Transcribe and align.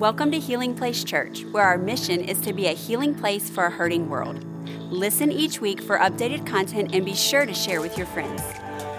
Welcome 0.00 0.30
to 0.30 0.38
Healing 0.38 0.74
Place 0.74 1.04
Church, 1.04 1.44
where 1.50 1.62
our 1.62 1.76
mission 1.76 2.22
is 2.22 2.40
to 2.40 2.54
be 2.54 2.68
a 2.68 2.72
healing 2.72 3.14
place 3.14 3.50
for 3.50 3.66
a 3.66 3.70
hurting 3.70 4.08
world. 4.08 4.42
Listen 4.90 5.30
each 5.30 5.60
week 5.60 5.82
for 5.82 5.98
updated 5.98 6.46
content 6.46 6.94
and 6.94 7.04
be 7.04 7.14
sure 7.14 7.44
to 7.44 7.52
share 7.52 7.82
with 7.82 7.98
your 7.98 8.06
friends. 8.06 8.42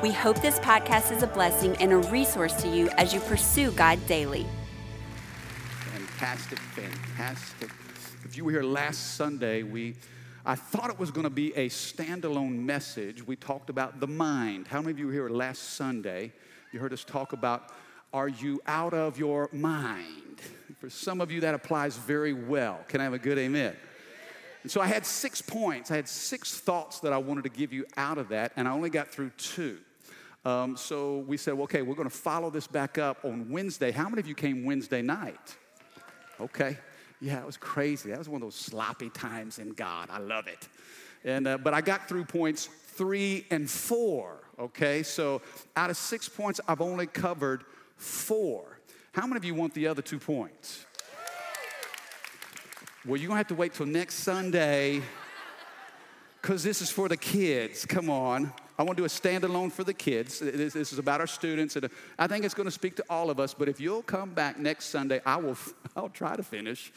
We 0.04 0.12
hope 0.12 0.40
this 0.44 0.60
podcast 0.60 1.12
is 1.12 1.24
a 1.24 1.28
blessing 1.28 1.76
and 1.78 1.92
a 1.92 1.98
resource 1.98 2.54
to 2.62 2.68
you 2.68 2.88
as 3.00 3.16
you 3.16 3.20
pursue 3.22 3.72
God 3.72 3.98
daily. 4.06 4.46
Fantastic, 5.92 6.60
fantastic. 6.60 7.72
If 8.24 8.38
you 8.38 8.46
were 8.46 8.52
here 8.52 8.62
last 8.62 9.16
Sunday, 9.16 9.64
we 9.64 9.96
I 10.46 10.54
thought 10.54 10.92
it 10.92 11.00
was 11.00 11.10
going 11.10 11.24
to 11.24 11.32
be 11.32 11.52
a 11.56 11.68
standalone 11.70 12.60
message. 12.60 13.26
We 13.26 13.38
talked 13.38 13.72
about 13.72 14.00
the 14.00 14.08
mind. 14.08 14.68
How 14.68 14.82
many 14.82 14.92
of 14.92 15.00
you 15.00 15.08
were 15.08 15.14
here 15.14 15.30
last 15.30 15.74
Sunday? 15.74 16.32
You 16.72 16.80
heard 16.80 16.94
us 16.94 17.04
talk 17.04 17.34
about 17.34 17.72
are 18.14 18.30
you 18.30 18.62
out 18.68 18.94
of 18.94 19.18
your 19.18 19.50
mind? 19.52 20.42
For 20.82 20.90
some 20.90 21.22
of 21.22 21.32
you, 21.32 21.42
that 21.42 21.54
applies 21.54 21.96
very 21.96 22.34
well. 22.34 22.80
Can 22.88 23.02
I 23.02 23.04
have 23.04 23.14
a 23.14 23.20
good 23.20 23.38
amen? 23.38 23.76
And 24.64 24.72
so 24.72 24.82
I 24.82 24.88
had 24.88 25.06
six 25.06 25.40
points. 25.40 25.92
I 25.92 25.96
had 25.96 26.08
six 26.08 26.58
thoughts 26.58 27.02
that 27.02 27.14
I 27.14 27.20
wanted 27.20 27.44
to 27.44 27.52
give 27.52 27.72
you 27.72 27.86
out 27.98 28.18
of 28.18 28.30
that, 28.30 28.52
and 28.56 28.68
I 28.68 28.72
only 28.72 28.90
got 28.90 29.08
through 29.08 29.30
two. 29.38 29.78
Um, 30.44 30.76
so 30.76 31.20
we 31.20 31.38
said, 31.38 31.54
well, 31.54 31.66
okay, 31.66 31.84
we're 31.84 31.94
going 31.94 32.10
to 32.10 32.16
follow 32.16 32.50
this 32.50 32.66
back 32.66 32.98
up 32.98 33.24
on 33.24 33.52
Wednesday. 33.52 33.92
How 33.92 34.10
many 34.10 34.22
of 34.22 34.28
you 34.28 34.34
came 34.34 34.66
Wednesday 34.66 35.04
night? 35.04 35.56
Okay. 36.40 36.76
Yeah, 37.22 37.40
it 37.40 37.46
was 37.46 37.58
crazy. 37.58 38.10
That 38.10 38.18
was 38.18 38.28
one 38.28 38.42
of 38.42 38.48
those 38.48 38.56
sloppy 38.56 39.12
times 39.12 39.60
in 39.60 39.74
God. 39.74 40.10
I 40.12 40.18
love 40.18 40.48
it. 40.48 40.68
And, 41.24 41.48
uh, 41.48 41.60
but 41.60 41.76
I 41.76 41.82
got 41.82 42.10
through 42.10 42.26
points 42.26 42.70
three 42.88 43.46
and 43.52 43.70
four. 43.70 44.40
Okay, 44.58 45.04
so 45.04 45.44
out 45.76 45.92
of 45.92 45.98
six 45.98 46.28
points, 46.28 46.60
I've 46.68 46.82
only 46.82 47.06
covered 47.06 47.66
four. 47.98 48.71
How 49.14 49.28
many 49.28 49.38
of 49.38 49.44
you 49.44 49.54
want 49.54 49.74
the 49.74 49.88
other 49.88 50.02
two 50.02 50.20
points? 50.20 50.86
Well, 53.06 53.18
you're 53.18 53.28
gonna 53.28 53.40
have 53.40 53.48
to 53.48 53.56
wait 53.56 53.74
till 53.74 53.86
next 53.86 54.16
Sunday 54.16 55.02
because 56.42 56.64
this 56.64 56.82
is 56.82 56.90
for 56.90 57.10
the 57.10 57.18
kids. 57.18 57.86
Come 57.86 58.10
on. 58.10 58.54
I 58.80 58.84
want 58.84 58.98
to 58.98 59.02
do 59.02 59.06
a 59.06 59.10
standalone 59.10 59.72
for 59.72 59.84
the 59.84 59.94
kids. 59.94 60.40
This, 60.40 60.76
is 60.76 60.98
about 60.98 61.20
our 61.20 61.28
students. 61.28 61.76
And 61.76 61.86
uh, 61.86 61.90
I 62.18 62.26
think 62.28 62.46
it's 62.46 62.54
going 62.54 62.66
to 62.66 62.72
speak 62.72 62.96
to 62.96 63.06
all 63.10 63.30
of 63.30 63.40
us. 63.40 63.54
But 63.54 63.70
if 63.70 63.80
you'll 63.80 64.02
come 64.02 64.34
back 64.34 64.58
next 64.58 64.86
Sunday, 64.86 65.22
I 65.24 65.36
will. 65.36 65.58
I'll 65.96 66.10
try 66.10 66.36
to 66.36 66.42
finish 66.42 66.92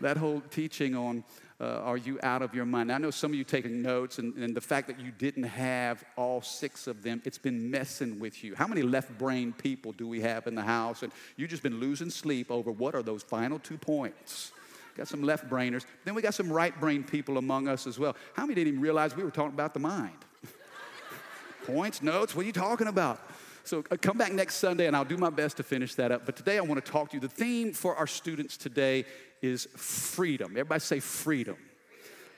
that 0.00 0.18
whole 0.18 0.42
teaching 0.50 0.94
on 0.94 1.24
uh, 1.58 1.64
are 1.64 1.96
you 1.96 2.18
out 2.22 2.42
of 2.42 2.54
your 2.54 2.66
mind? 2.66 2.92
I 2.92 2.98
know 2.98 3.10
some 3.10 3.30
of 3.30 3.34
you 3.36 3.44
taking 3.44 3.80
notes, 3.80 4.18
and, 4.18 4.34
and, 4.36 4.54
the 4.54 4.60
fact 4.60 4.88
that 4.88 5.00
you 5.00 5.10
didn't 5.10 5.44
have 5.44 6.04
all 6.16 6.42
six 6.42 6.86
of 6.86 7.02
them, 7.02 7.22
it's 7.24 7.38
been 7.38 7.70
messing 7.70 8.18
with 8.18 8.44
you. 8.44 8.54
How 8.54 8.66
many 8.66 8.82
left 8.82 9.16
brain 9.16 9.54
people 9.54 9.92
do 9.92 10.06
we 10.06 10.20
have 10.20 10.46
in 10.46 10.54
the 10.54 10.62
house? 10.62 11.02
And 11.02 11.12
you've 11.36 11.48
just 11.48 11.62
been 11.62 11.80
losing 11.80 12.10
sleep 12.10 12.50
over 12.50 12.70
what 12.70 12.94
are 12.94 13.02
those 13.02 13.22
final 13.22 13.58
two 13.58 13.78
points? 13.78 14.52
Got 14.96 15.08
some 15.08 15.22
left 15.22 15.48
brainers. 15.48 15.84
Then 16.04 16.14
we 16.14 16.22
got 16.22 16.34
some 16.34 16.50
right 16.50 16.78
brain 16.78 17.02
people 17.02 17.38
among 17.38 17.68
us 17.68 17.86
as 17.86 17.98
well. 17.98 18.16
How 18.34 18.42
many 18.42 18.54
didn't 18.56 18.68
even 18.68 18.80
realize 18.80 19.16
we 19.16 19.24
were 19.24 19.30
talking 19.30 19.54
about 19.54 19.72
the 19.72 19.80
mind? 19.80 20.16
points, 21.66 22.02
notes, 22.02 22.34
what 22.34 22.42
are 22.42 22.46
you 22.46 22.52
talking 22.52 22.86
about? 22.86 23.20
So 23.66 23.82
uh, 23.90 23.96
come 24.00 24.16
back 24.16 24.32
next 24.32 24.56
Sunday 24.56 24.86
and 24.86 24.94
I'll 24.94 25.04
do 25.04 25.16
my 25.16 25.30
best 25.30 25.56
to 25.56 25.62
finish 25.62 25.94
that 25.96 26.12
up. 26.12 26.24
But 26.24 26.36
today 26.36 26.56
I 26.56 26.60
want 26.60 26.84
to 26.84 26.90
talk 26.92 27.10
to 27.10 27.16
you. 27.16 27.20
The 27.20 27.28
theme 27.28 27.72
for 27.72 27.96
our 27.96 28.06
students 28.06 28.56
today 28.56 29.04
is 29.46 29.66
freedom. 29.76 30.52
Everybody 30.52 30.80
say 30.80 31.00
freedom. 31.00 31.56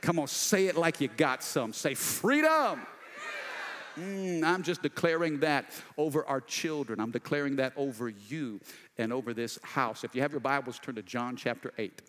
Come 0.01 0.19
on, 0.21 0.29
say 0.29 0.67
it 0.67 0.77
like 0.77 1.01
you 1.01 1.09
got 1.09 1.43
some. 1.43 1.73
Say 1.73 1.95
freedom. 1.95 2.81
Mm, 3.99 4.45
I'm 4.45 4.63
just 4.63 4.83
declaring 4.83 5.41
that 5.41 5.73
over 5.97 6.25
our 6.27 6.41
children. 6.41 7.01
I'm 7.01 7.11
declaring 7.11 7.57
that 7.57 7.73
over 7.77 8.09
you 8.09 8.61
and 8.97 9.13
over 9.13 9.35
this 9.35 9.59
house. 9.63 10.05
If 10.05 10.15
you 10.15 10.23
have 10.23 10.31
your 10.31 10.41
Bibles, 10.41 10.79
turn 10.79 10.95
to 10.95 11.03
John 11.03 11.35
chapter 11.35 11.73
8. 11.79 12.03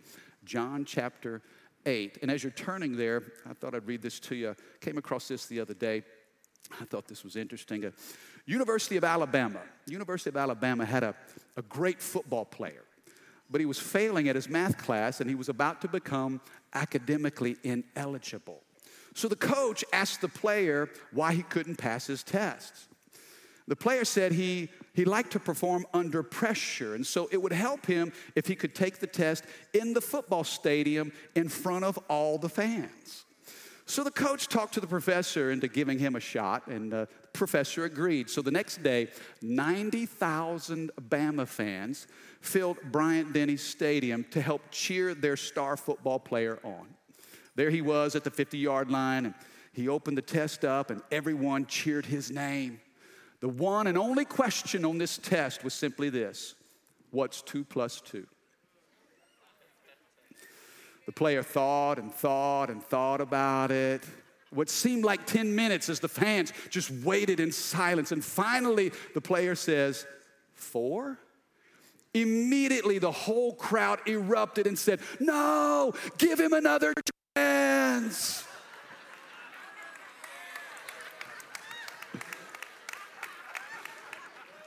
John 0.45 0.85
chapter 0.85 1.41
8. 1.87 2.19
And 2.21 2.29
as 2.29 2.43
you're 2.43 2.51
turning 2.51 2.95
there, 2.95 3.23
I 3.49 3.53
thought 3.53 3.73
I'd 3.73 3.87
read 3.87 4.03
this 4.03 4.19
to 4.21 4.35
you. 4.35 4.55
Came 4.81 4.99
across 4.99 5.27
this 5.27 5.47
the 5.47 5.59
other 5.59 5.73
day. 5.73 6.03
I 6.79 6.85
thought 6.85 7.07
this 7.07 7.23
was 7.23 7.35
interesting. 7.35 7.85
Uh, 7.85 7.91
University 8.45 8.97
of 8.97 9.03
Alabama. 9.03 9.61
University 9.87 10.29
of 10.29 10.37
Alabama 10.37 10.85
had 10.85 11.03
a, 11.03 11.15
a 11.57 11.63
great 11.63 12.01
football 12.01 12.45
player 12.45 12.83
but 13.49 13.59
he 13.59 13.65
was 13.65 13.79
failing 13.79 14.29
at 14.29 14.35
his 14.35 14.49
math 14.49 14.77
class 14.77 15.21
and 15.21 15.29
he 15.29 15.35
was 15.35 15.49
about 15.49 15.81
to 15.81 15.87
become 15.87 16.41
academically 16.73 17.57
ineligible. 17.63 18.61
So 19.13 19.27
the 19.27 19.35
coach 19.35 19.83
asked 19.91 20.21
the 20.21 20.27
player 20.27 20.89
why 21.11 21.33
he 21.33 21.43
couldn't 21.43 21.77
pass 21.77 22.07
his 22.07 22.23
tests. 22.23 22.87
The 23.67 23.75
player 23.75 24.03
said 24.03 24.31
he, 24.31 24.69
he 24.93 25.05
liked 25.05 25.31
to 25.33 25.39
perform 25.39 25.85
under 25.93 26.23
pressure, 26.23 26.95
and 26.95 27.05
so 27.05 27.29
it 27.31 27.39
would 27.39 27.53
help 27.53 27.85
him 27.85 28.11
if 28.35 28.47
he 28.47 28.55
could 28.55 28.73
take 28.73 28.97
the 28.97 29.07
test 29.07 29.43
in 29.73 29.93
the 29.93 30.01
football 30.01 30.43
stadium 30.43 31.11
in 31.35 31.49
front 31.49 31.85
of 31.85 31.99
all 32.09 32.39
the 32.39 32.49
fans. 32.49 33.25
So 33.85 34.03
the 34.03 34.11
coach 34.11 34.47
talked 34.47 34.75
to 34.75 34.79
the 34.79 34.87
professor 34.87 35.51
into 35.51 35.67
giving 35.67 35.99
him 35.99 36.15
a 36.15 36.19
shot, 36.19 36.65
and 36.67 36.91
the 36.91 37.07
professor 37.33 37.85
agreed. 37.85 38.29
So 38.29 38.41
the 38.41 38.51
next 38.51 38.81
day, 38.81 39.07
90,000 39.41 40.91
Bama 41.09 41.47
fans 41.47 42.07
filled 42.41 42.77
Bryant 42.91 43.33
Denny 43.33 43.57
Stadium 43.57 44.25
to 44.31 44.41
help 44.41 44.61
cheer 44.71 45.13
their 45.13 45.37
star 45.37 45.77
football 45.77 46.19
player 46.19 46.59
on. 46.63 46.87
There 47.55 47.69
he 47.69 47.81
was 47.81 48.15
at 48.15 48.23
the 48.23 48.31
50 48.31 48.57
yard 48.57 48.89
line, 48.89 49.25
and 49.25 49.35
he 49.73 49.87
opened 49.87 50.17
the 50.17 50.21
test 50.21 50.63
up, 50.63 50.89
and 50.89 51.01
everyone 51.11 51.65
cheered 51.65 52.05
his 52.05 52.31
name. 52.31 52.79
The 53.41 53.49
one 53.49 53.87
and 53.87 53.97
only 53.97 54.25
question 54.25 54.85
on 54.85 54.97
this 54.97 55.17
test 55.17 55.63
was 55.63 55.73
simply 55.73 56.09
this 56.09 56.55
What's 57.11 57.41
two 57.41 57.63
plus 57.63 58.01
two? 58.01 58.27
The 61.05 61.13
player 61.13 61.41
thought 61.41 61.97
and 61.97 62.13
thought 62.13 62.69
and 62.69 62.83
thought 62.83 63.19
about 63.19 63.71
it. 63.71 64.03
What 64.51 64.69
seemed 64.69 65.03
like 65.03 65.25
10 65.25 65.55
minutes 65.55 65.89
as 65.89 65.99
the 65.99 66.07
fans 66.07 66.53
just 66.69 66.91
waited 66.91 67.39
in 67.39 67.51
silence. 67.51 68.11
And 68.11 68.23
finally, 68.23 68.91
the 69.13 69.21
player 69.21 69.55
says, 69.55 70.05
Four? 70.53 71.17
Immediately, 72.13 72.97
the 72.97 73.11
whole 73.11 73.53
crowd 73.53 73.99
erupted 74.07 74.65
and 74.65 74.77
said, 74.77 74.99
No, 75.19 75.93
give 76.17 76.39
him 76.39 76.53
another 76.53 76.93
chance. 77.35 78.45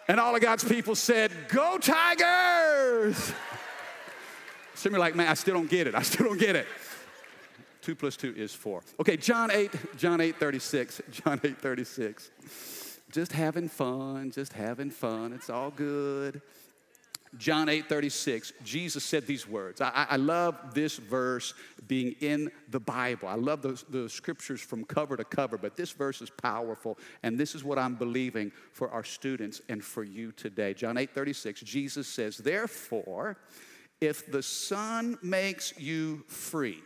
and 0.09 0.21
all 0.21 0.35
of 0.37 0.43
God's 0.43 0.63
people 0.63 0.95
said, 0.95 1.33
Go, 1.49 1.79
Tigers! 1.79 3.33
Some 4.75 4.95
are 4.95 4.99
like, 4.99 5.15
man, 5.15 5.29
I 5.29 5.35
still 5.35 5.55
don't 5.55 5.71
get 5.71 5.87
it. 5.87 5.95
I 5.95 6.03
still 6.03 6.27
don't 6.27 6.39
get 6.39 6.57
it. 6.57 6.67
Two 7.81 7.95
plus 7.95 8.17
two 8.17 8.35
is 8.37 8.55
four. 8.55 8.83
Okay, 9.01 9.17
John 9.17 9.51
8, 9.51 9.71
John 9.97 10.21
8, 10.21 10.37
36. 10.37 11.03
John 11.11 11.41
8, 11.43 11.59
36. 11.59 12.31
Just 13.11 13.33
having 13.33 13.69
fun, 13.69 14.31
just 14.31 14.53
having 14.53 14.91
fun. 14.91 15.33
It's 15.33 15.51
all 15.51 15.71
good. 15.71 16.43
John 17.39 17.71
8, 17.71 17.89
36, 17.89 18.53
Jesus 18.63 19.05
said 19.05 19.27
these 19.27 19.49
words. 19.49 19.81
I, 19.81 20.07
I 20.11 20.17
love 20.17 20.75
this 20.75 20.99
verse 20.99 21.55
being 21.89 22.15
in 22.21 22.51
the 22.69 22.81
Bible. 22.81 23.27
I 23.27 23.37
love 23.37 23.63
the, 23.63 23.83
the 23.89 24.09
scriptures 24.09 24.61
from 24.61 24.85
cover 24.85 25.17
to 25.17 25.25
cover, 25.25 25.57
but 25.57 25.75
this 25.75 25.93
verse 25.93 26.21
is 26.21 26.29
powerful, 26.29 26.99
and 27.23 27.39
this 27.39 27.55
is 27.55 27.65
what 27.65 27.79
I'm 27.79 27.95
believing 27.95 28.53
for 28.73 28.91
our 28.91 29.05
students 29.05 29.63
and 29.71 29.83
for 29.83 30.05
you 30.05 30.33
today. 30.33 30.75
John 30.75 30.99
8, 30.99 31.15
36, 31.15 31.63
Jesus 31.63 32.07
says, 32.07 32.37
Therefore, 32.37 33.39
if 34.01 34.31
the 34.31 34.43
Son 34.43 35.19
makes 35.23 35.79
you 35.79 36.25
free, 36.29 36.83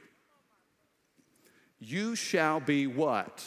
you 1.81 2.15
shall 2.15 2.61
be 2.61 2.87
what? 2.87 3.45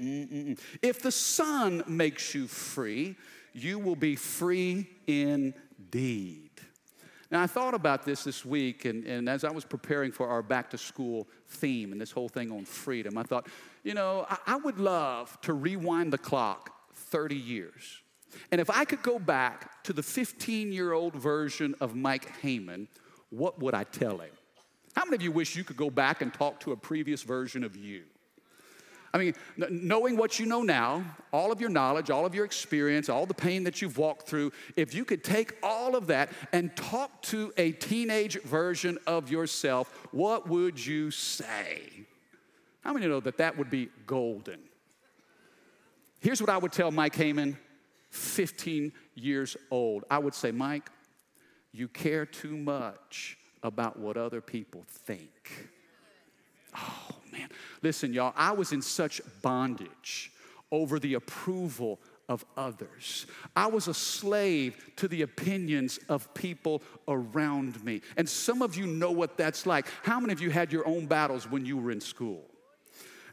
Mm-mm-mm. 0.00 0.58
If 0.80 1.02
the 1.02 1.12
Son 1.12 1.82
makes 1.86 2.34
you 2.34 2.46
free, 2.46 3.16
you 3.52 3.78
will 3.78 3.96
be 3.96 4.16
free 4.16 4.88
indeed. 5.06 5.54
Now, 7.30 7.42
I 7.42 7.46
thought 7.46 7.72
about 7.72 8.04
this 8.04 8.24
this 8.24 8.44
week, 8.44 8.84
and, 8.84 9.04
and 9.06 9.28
as 9.28 9.42
I 9.42 9.50
was 9.50 9.64
preparing 9.64 10.12
for 10.12 10.28
our 10.28 10.42
back 10.42 10.68
to 10.70 10.78
school 10.78 11.28
theme 11.48 11.92
and 11.92 12.00
this 12.00 12.10
whole 12.10 12.28
thing 12.28 12.52
on 12.52 12.66
freedom, 12.66 13.16
I 13.16 13.22
thought, 13.22 13.46
you 13.84 13.94
know, 13.94 14.26
I, 14.28 14.38
I 14.46 14.56
would 14.56 14.78
love 14.78 15.40
to 15.42 15.54
rewind 15.54 16.12
the 16.12 16.18
clock 16.18 16.70
30 16.94 17.34
years 17.34 18.02
and 18.50 18.60
if 18.60 18.70
I 18.70 18.84
could 18.84 19.02
go 19.02 19.18
back 19.18 19.82
to 19.84 19.92
the 19.92 20.02
15 20.02 20.72
year 20.72 20.92
old 20.92 21.14
version 21.14 21.74
of 21.80 21.94
Mike 21.94 22.30
Haman, 22.40 22.88
what 23.30 23.58
would 23.60 23.74
I 23.74 23.84
tell 23.84 24.18
him? 24.18 24.30
How 24.94 25.04
many 25.04 25.16
of 25.16 25.22
you 25.22 25.32
wish 25.32 25.56
you 25.56 25.64
could 25.64 25.76
go 25.76 25.90
back 25.90 26.22
and 26.22 26.32
talk 26.32 26.60
to 26.60 26.72
a 26.72 26.76
previous 26.76 27.22
version 27.22 27.64
of 27.64 27.76
you? 27.76 28.04
I 29.14 29.18
mean, 29.18 29.34
knowing 29.56 30.16
what 30.16 30.38
you 30.38 30.46
know 30.46 30.62
now, 30.62 31.04
all 31.32 31.52
of 31.52 31.60
your 31.60 31.68
knowledge, 31.68 32.08
all 32.08 32.24
of 32.24 32.34
your 32.34 32.46
experience, 32.46 33.10
all 33.10 33.26
the 33.26 33.34
pain 33.34 33.64
that 33.64 33.82
you've 33.82 33.98
walked 33.98 34.26
through, 34.26 34.52
if 34.74 34.94
you 34.94 35.04
could 35.04 35.22
take 35.22 35.54
all 35.62 35.94
of 35.94 36.06
that 36.06 36.30
and 36.52 36.74
talk 36.74 37.20
to 37.22 37.52
a 37.58 37.72
teenage 37.72 38.40
version 38.42 38.98
of 39.06 39.30
yourself, 39.30 39.92
what 40.12 40.48
would 40.48 40.84
you 40.84 41.10
say? 41.10 42.06
How 42.80 42.94
many 42.94 43.06
know 43.06 43.20
that 43.20 43.36
that 43.36 43.58
would 43.58 43.68
be 43.68 43.90
golden? 44.06 44.60
Here's 46.20 46.40
what 46.40 46.50
I 46.50 46.56
would 46.56 46.72
tell 46.72 46.90
Mike 46.90 47.14
Haman 47.16 47.58
15 48.10 48.92
years 49.14 49.56
old. 49.70 50.04
I 50.10 50.18
would 50.18 50.34
say, 50.34 50.52
Mike, 50.52 50.88
you 51.72 51.88
care 51.88 52.24
too 52.24 52.56
much 52.56 53.36
about 53.62 53.98
what 53.98 54.16
other 54.16 54.40
people 54.40 54.84
think. 54.88 55.70
Listen, 57.82 58.12
y'all, 58.12 58.32
I 58.36 58.52
was 58.52 58.72
in 58.72 58.82
such 58.82 59.20
bondage 59.42 60.32
over 60.70 60.98
the 60.98 61.14
approval 61.14 61.98
of 62.28 62.44
others. 62.56 63.26
I 63.54 63.66
was 63.66 63.88
a 63.88 63.94
slave 63.94 64.92
to 64.96 65.08
the 65.08 65.22
opinions 65.22 65.98
of 66.08 66.32
people 66.34 66.82
around 67.08 67.84
me. 67.84 68.00
And 68.16 68.28
some 68.28 68.62
of 68.62 68.76
you 68.76 68.86
know 68.86 69.10
what 69.10 69.36
that's 69.36 69.66
like. 69.66 69.86
How 70.02 70.18
many 70.20 70.32
of 70.32 70.40
you 70.40 70.50
had 70.50 70.72
your 70.72 70.86
own 70.86 71.06
battles 71.06 71.50
when 71.50 71.66
you 71.66 71.76
were 71.76 71.90
in 71.90 72.00
school? 72.00 72.44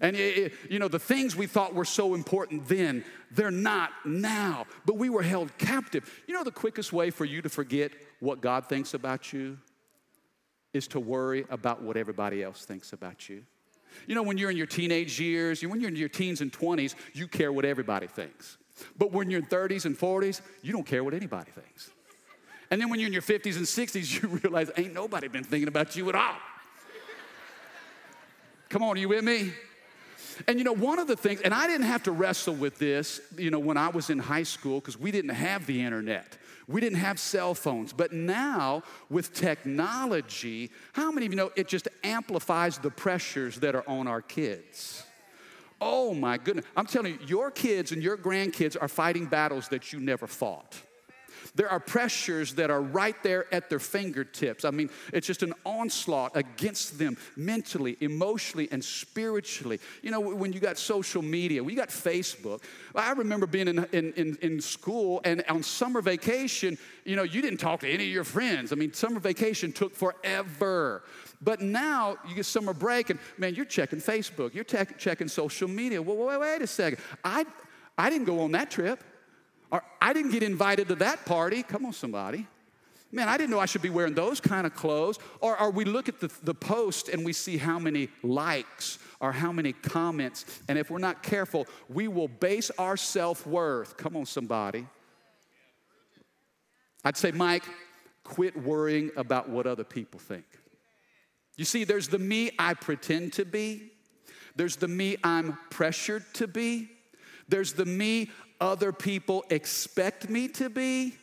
And 0.01 0.15
it, 0.15 0.53
you 0.69 0.79
know, 0.79 0.87
the 0.87 0.99
things 0.99 1.35
we 1.35 1.45
thought 1.45 1.73
were 1.73 1.85
so 1.85 2.13
important 2.13 2.67
then, 2.67 3.03
they're 3.31 3.51
not 3.51 3.91
now. 4.05 4.65
But 4.85 4.97
we 4.97 5.09
were 5.09 5.23
held 5.23 5.57
captive. 5.57 6.09
You 6.25 6.33
know, 6.33 6.43
the 6.43 6.51
quickest 6.51 6.93
way 6.93 7.09
for 7.09 7.25
you 7.25 7.41
to 7.41 7.49
forget 7.49 7.91
what 8.19 8.41
God 8.41 8.67
thinks 8.67 8.93
about 8.93 9.33
you 9.33 9.57
is 10.73 10.87
to 10.89 10.99
worry 10.99 11.45
about 11.49 11.81
what 11.81 11.97
everybody 11.97 12.43
else 12.43 12.63
thinks 12.65 12.93
about 12.93 13.27
you. 13.27 13.43
You 14.07 14.15
know, 14.15 14.23
when 14.23 14.37
you're 14.37 14.49
in 14.49 14.57
your 14.57 14.67
teenage 14.67 15.19
years, 15.19 15.63
when 15.63 15.79
you're 15.79 15.89
in 15.89 15.95
your 15.95 16.09
teens 16.09 16.41
and 16.41 16.51
20s, 16.51 16.95
you 17.13 17.27
care 17.27 17.51
what 17.51 17.65
everybody 17.65 18.07
thinks. 18.07 18.57
But 18.97 19.11
when 19.11 19.29
you're 19.29 19.41
in 19.41 19.45
30s 19.45 19.85
and 19.85 19.97
40s, 19.97 20.41
you 20.61 20.71
don't 20.73 20.85
care 20.85 21.03
what 21.03 21.13
anybody 21.13 21.51
thinks. 21.51 21.91
And 22.71 22.79
then 22.79 22.89
when 22.89 22.99
you're 22.99 23.07
in 23.07 23.13
your 23.13 23.21
50s 23.21 23.57
and 23.57 23.65
60s, 23.65 24.21
you 24.21 24.29
realize 24.29 24.71
ain't 24.77 24.93
nobody 24.93 25.27
been 25.27 25.43
thinking 25.43 25.67
about 25.67 25.95
you 25.95 26.09
at 26.09 26.15
all. 26.15 26.37
Come 28.69 28.83
on, 28.83 28.95
are 28.95 28.99
you 28.99 29.09
with 29.09 29.23
me? 29.23 29.51
And 30.47 30.57
you 30.59 30.63
know, 30.63 30.73
one 30.73 30.99
of 30.99 31.07
the 31.07 31.15
things, 31.15 31.41
and 31.41 31.53
I 31.53 31.67
didn't 31.67 31.87
have 31.87 32.03
to 32.03 32.11
wrestle 32.11 32.53
with 32.53 32.77
this, 32.77 33.19
you 33.37 33.51
know, 33.51 33.59
when 33.59 33.77
I 33.77 33.89
was 33.89 34.09
in 34.09 34.19
high 34.19 34.43
school 34.43 34.79
because 34.79 34.97
we 34.97 35.11
didn't 35.11 35.31
have 35.31 35.65
the 35.65 35.81
internet. 35.81 36.37
We 36.69 36.81
didn't 36.81 36.99
have 36.99 37.19
cell 37.19 37.55
phones. 37.55 37.93
But 37.93 38.13
now, 38.13 38.83
with 39.09 39.33
technology, 39.33 40.69
how 40.93 41.11
many 41.11 41.25
of 41.25 41.31
you 41.31 41.35
know 41.35 41.51
it 41.55 41.67
just 41.67 41.87
amplifies 42.03 42.77
the 42.77 42.91
pressures 42.91 43.55
that 43.57 43.73
are 43.73 43.83
on 43.89 44.07
our 44.07 44.21
kids? 44.21 45.03
Oh 45.81 46.13
my 46.13 46.37
goodness. 46.37 46.65
I'm 46.77 46.85
telling 46.85 47.13
you, 47.13 47.19
your 47.25 47.49
kids 47.49 47.91
and 47.91 48.03
your 48.03 48.17
grandkids 48.17 48.77
are 48.79 48.87
fighting 48.87 49.25
battles 49.25 49.69
that 49.69 49.91
you 49.91 49.99
never 49.99 50.27
fought. 50.27 50.75
There 51.55 51.69
are 51.69 51.79
pressures 51.79 52.53
that 52.55 52.69
are 52.69 52.81
right 52.81 53.15
there 53.23 53.53
at 53.53 53.69
their 53.69 53.79
fingertips. 53.79 54.65
I 54.65 54.71
mean, 54.71 54.89
it's 55.13 55.27
just 55.27 55.43
an 55.43 55.53
onslaught 55.65 56.35
against 56.35 56.97
them 56.97 57.17
mentally, 57.35 57.97
emotionally, 58.01 58.67
and 58.71 58.83
spiritually. 58.83 59.79
You 60.01 60.11
know, 60.11 60.19
when 60.19 60.53
you 60.53 60.59
got 60.59 60.77
social 60.77 61.21
media, 61.21 61.63
we 61.63 61.75
got 61.75 61.89
Facebook. 61.89 62.63
I 62.95 63.11
remember 63.11 63.45
being 63.45 63.67
in, 63.67 63.85
in, 63.91 64.13
in, 64.13 64.37
in 64.41 64.61
school 64.61 65.21
and 65.23 65.43
on 65.49 65.63
summer 65.63 66.01
vacation, 66.01 66.77
you 67.05 67.15
know, 67.15 67.23
you 67.23 67.41
didn't 67.41 67.59
talk 67.59 67.81
to 67.81 67.89
any 67.89 68.05
of 68.05 68.09
your 68.11 68.23
friends. 68.23 68.71
I 68.71 68.75
mean, 68.75 68.93
summer 68.93 69.19
vacation 69.19 69.71
took 69.71 69.95
forever. 69.95 71.03
But 71.41 71.61
now 71.61 72.17
you 72.27 72.35
get 72.35 72.45
summer 72.45 72.73
break 72.73 73.09
and 73.09 73.19
man, 73.37 73.55
you're 73.55 73.65
checking 73.65 73.99
Facebook, 73.99 74.53
you're 74.53 74.63
te- 74.63 74.93
checking 74.97 75.27
social 75.27 75.67
media. 75.67 76.01
Well, 76.01 76.17
wait, 76.17 76.39
wait 76.39 76.61
a 76.61 76.67
second. 76.67 76.99
I, 77.23 77.45
I 77.97 78.09
didn't 78.09 78.25
go 78.25 78.41
on 78.41 78.51
that 78.51 78.71
trip. 78.71 79.03
Or 79.71 79.83
I 80.01 80.13
didn't 80.13 80.31
get 80.31 80.43
invited 80.43 80.87
to 80.87 80.95
that 80.95 81.25
party. 81.25 81.63
Come 81.63 81.85
on, 81.85 81.93
somebody. 81.93 82.47
Man, 83.11 83.27
I 83.27 83.37
didn't 83.37 83.49
know 83.49 83.59
I 83.59 83.65
should 83.65 83.81
be 83.81 83.89
wearing 83.89 84.13
those 84.13 84.39
kind 84.39 84.67
of 84.67 84.75
clothes. 84.75 85.17
Or, 85.39 85.59
or 85.59 85.71
we 85.71 85.83
look 85.83 86.09
at 86.09 86.19
the, 86.19 86.31
the 86.43 86.53
post 86.53 87.09
and 87.09 87.25
we 87.25 87.33
see 87.33 87.57
how 87.57 87.79
many 87.79 88.09
likes 88.21 88.99
or 89.19 89.31
how 89.31 89.51
many 89.51 89.73
comments. 89.73 90.45
And 90.67 90.77
if 90.77 90.91
we're 90.91 90.99
not 90.99 91.23
careful, 91.23 91.67
we 91.87 92.07
will 92.07 92.27
base 92.27 92.69
our 92.77 92.97
self 92.97 93.47
worth. 93.47 93.97
Come 93.97 94.15
on, 94.15 94.25
somebody. 94.25 94.85
I'd 97.03 97.17
say, 97.17 97.31
Mike, 97.31 97.63
quit 98.23 98.55
worrying 98.61 99.09
about 99.15 99.49
what 99.49 99.65
other 99.65 99.83
people 99.83 100.19
think. 100.19 100.45
You 101.57 101.65
see, 101.65 101.83
there's 101.83 102.07
the 102.07 102.19
me 102.19 102.51
I 102.59 102.73
pretend 102.73 103.33
to 103.33 103.45
be, 103.45 103.91
there's 104.55 104.75
the 104.75 104.87
me 104.87 105.17
I'm 105.23 105.57
pressured 105.69 106.23
to 106.35 106.47
be, 106.47 106.89
there's 107.49 107.73
the 107.73 107.85
me 107.85 108.29
other 108.61 108.91
people 108.91 109.45
expect 109.49 110.29
me 110.29 110.47
to 110.49 110.69
be, 110.69 111.15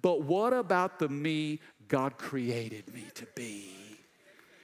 but 0.00 0.22
what 0.22 0.52
about 0.52 0.98
the 0.98 1.08
me 1.08 1.60
God 1.88 2.18
created 2.18 2.92
me 2.92 3.04
to 3.14 3.26
be? 3.34 3.70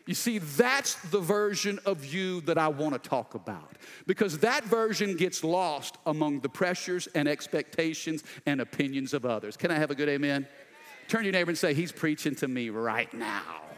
You 0.06 0.14
see, 0.14 0.38
that's 0.38 0.94
the 1.10 1.20
version 1.20 1.78
of 1.86 2.04
you 2.04 2.40
that 2.42 2.58
I 2.58 2.66
want 2.68 3.00
to 3.00 3.08
talk 3.08 3.34
about 3.34 3.76
because 4.08 4.38
that 4.38 4.64
version 4.64 5.16
gets 5.16 5.44
lost 5.44 5.98
among 6.04 6.40
the 6.40 6.48
pressures 6.48 7.06
and 7.14 7.28
expectations 7.28 8.24
and 8.44 8.60
opinions 8.60 9.14
of 9.14 9.24
others. 9.24 9.56
Can 9.56 9.70
I 9.70 9.76
have 9.76 9.92
a 9.92 9.94
good 9.94 10.08
amen? 10.08 10.48
Turn 11.06 11.22
your 11.22 11.32
neighbor 11.32 11.50
and 11.50 11.58
say, 11.58 11.74
He's 11.74 11.92
preaching 11.92 12.34
to 12.36 12.48
me 12.48 12.70
right 12.70 13.12
now. 13.14 13.69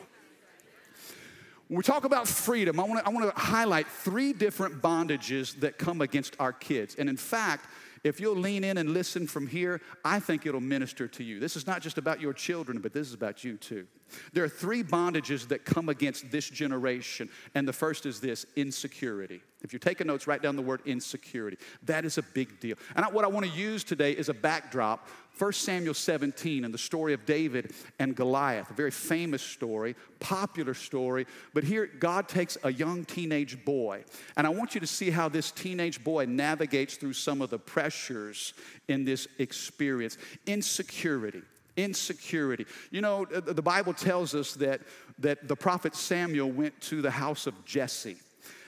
When 1.73 1.79
we 1.79 1.85
talk 1.85 2.05
about 2.05 2.29
freedom, 2.29 2.79
I 2.79 2.85
want 2.85 3.01
to 3.01 3.07
I 3.07 3.11
want 3.11 3.35
to 3.35 3.41
highlight 3.41 3.87
three 3.87 4.35
different 4.35 4.83
bondages 4.83 5.59
that 5.61 5.79
come 5.79 6.03
against 6.03 6.37
our 6.39 6.53
kids. 6.53 6.97
And 6.97 7.09
in 7.09 7.17
fact, 7.17 7.65
if 8.05 8.21
you'll 8.21 8.37
lean 8.37 8.63
in 8.63 8.77
and 8.77 8.91
listen 8.91 9.27
from 9.27 9.47
here, 9.47 9.81
I 10.05 10.21
think 10.21 10.45
it'll 10.45 10.61
minister 10.61 11.09
to 11.09 11.25
you. 11.25 11.41
This 11.41 11.57
is 11.57 11.67
not 11.67 11.81
just 11.81 11.97
about 11.97 12.21
your 12.21 12.35
children, 12.35 12.81
but 12.81 12.93
this 12.93 13.09
is 13.09 13.15
about 13.15 13.43
you 13.43 13.57
too. 13.57 13.87
There 14.35 14.45
are 14.45 14.51
three 14.51 14.83
bondages 14.83 15.49
that 15.49 15.65
come 15.65 15.89
against 15.89 16.31
this 16.31 16.51
generation, 16.51 17.31
and 17.55 17.67
the 17.67 17.73
first 17.73 18.05
is 18.05 18.21
this 18.21 18.45
insecurity. 18.55 19.41
If 19.63 19.73
you're 19.73 19.81
taking 19.81 20.09
notes, 20.09 20.27
write 20.27 20.43
down 20.43 20.57
the 20.57 20.63
word 20.63 20.83
insecurity. 20.85 21.57
That 21.85 22.05
is 22.05 22.19
a 22.19 22.23
big 22.23 22.61
deal. 22.61 22.77
And 22.97 23.07
what 23.15 23.25
I 23.25 23.29
want 23.29 23.47
to 23.47 23.53
use 23.53 23.83
today 23.83 24.13
is 24.13 24.29
a 24.29 24.35
backdrop 24.35 25.09
1 25.39 25.53
Samuel 25.55 25.95
17 25.95 26.65
and 26.65 26.73
the 26.73 26.79
story 26.79 27.15
of 27.15 27.25
David 27.25 27.73
and 27.99 28.15
Goliath, 28.15 28.71
a 28.71 28.75
very 28.75 28.91
famous 28.91 29.43
story, 29.43 29.97
popular 30.21 30.75
story. 30.75 31.27
But 31.55 31.65
here, 31.65 31.87
God 31.87 32.29
takes 32.29 32.59
a 32.63 32.73
young 32.73 33.05
teenage 33.05 33.65
boy, 33.65 34.05
and 34.37 34.47
I 34.47 34.51
want 34.51 34.75
you 34.75 34.81
to 34.81 34.87
see 34.87 35.11
how 35.11 35.29
this 35.29 35.51
teenage 35.51 36.05
boy 36.05 36.27
navigates 36.27 36.97
through 36.97 37.15
some 37.15 37.41
of 37.41 37.51
the 37.51 37.59
pressures 37.59 38.55
in 38.89 39.05
this 39.05 39.27
experience 39.39 40.19
insecurity 40.47 41.43
insecurity. 41.77 42.67
You 42.91 43.01
know, 43.01 43.25
the 43.25 43.63
Bible 43.63 43.95
tells 43.95 44.35
us 44.35 44.53
that, 44.55 44.83
that 45.19 45.49
the 45.49 45.57
prophet 45.57 45.95
Samuel 45.95 46.51
went 46.51 46.79
to 46.83 47.01
the 47.01 47.11
house 47.11 47.47
of 47.47 47.65
Jesse. 47.65 48.17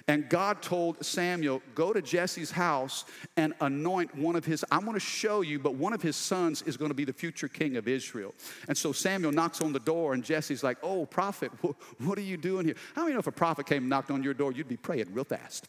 And 0.06 0.28
God 0.28 0.60
told 0.60 1.04
Samuel, 1.04 1.62
Go 1.74 1.92
to 1.92 2.02
Jesse's 2.02 2.50
house 2.50 3.06
and 3.36 3.54
anoint 3.60 4.14
one 4.14 4.36
of 4.36 4.44
his. 4.44 4.64
I'm 4.70 4.82
going 4.82 4.94
to 4.94 5.00
show 5.00 5.40
you, 5.40 5.58
but 5.58 5.74
one 5.74 5.94
of 5.94 6.02
his 6.02 6.14
sons 6.14 6.60
is 6.62 6.76
going 6.76 6.90
to 6.90 6.94
be 6.94 7.04
the 7.04 7.12
future 7.12 7.48
king 7.48 7.76
of 7.76 7.88
Israel. 7.88 8.34
And 8.68 8.76
so 8.76 8.92
Samuel 8.92 9.32
knocks 9.32 9.62
on 9.62 9.72
the 9.72 9.80
door, 9.80 10.12
and 10.12 10.22
Jesse's 10.22 10.62
like, 10.62 10.76
Oh, 10.82 11.06
prophet, 11.06 11.50
what 11.98 12.18
are 12.18 12.22
you 12.22 12.36
doing 12.36 12.66
here? 12.66 12.76
How 12.94 13.02
many 13.02 13.14
know 13.14 13.20
if 13.20 13.26
a 13.26 13.32
prophet 13.32 13.66
came 13.66 13.84
and 13.84 13.90
knocked 13.90 14.10
on 14.10 14.22
your 14.22 14.34
door, 14.34 14.52
you'd 14.52 14.68
be 14.68 14.76
praying 14.76 15.12
real 15.14 15.24
fast? 15.24 15.68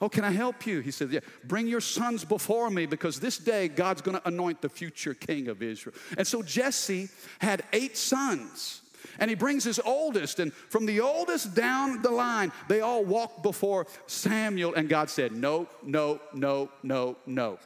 Oh, 0.00 0.08
can 0.10 0.24
I 0.24 0.30
help 0.30 0.66
you? 0.66 0.80
He 0.80 0.90
said, 0.90 1.10
Yeah, 1.10 1.20
bring 1.44 1.66
your 1.66 1.80
sons 1.80 2.24
before 2.24 2.68
me 2.68 2.84
because 2.84 3.18
this 3.18 3.38
day 3.38 3.68
God's 3.68 4.02
to 4.02 4.28
anoint 4.28 4.60
the 4.60 4.68
future 4.68 5.14
king 5.14 5.48
of 5.48 5.62
Israel. 5.62 5.94
And 6.18 6.26
so 6.26 6.42
Jesse 6.42 7.08
had 7.38 7.62
eight 7.72 7.96
sons. 7.96 8.82
And 9.18 9.30
he 9.30 9.34
brings 9.34 9.64
his 9.64 9.80
oldest, 9.84 10.40
and 10.40 10.52
from 10.52 10.86
the 10.86 11.00
oldest 11.00 11.54
down 11.54 12.02
the 12.02 12.10
line, 12.10 12.52
they 12.68 12.80
all 12.80 13.04
walk 13.04 13.42
before 13.42 13.86
Samuel, 14.06 14.74
and 14.74 14.88
God 14.88 15.10
said, 15.10 15.32
No, 15.32 15.68
no, 15.82 16.20
no, 16.32 16.70
no, 16.82 17.16
no. 17.26 17.58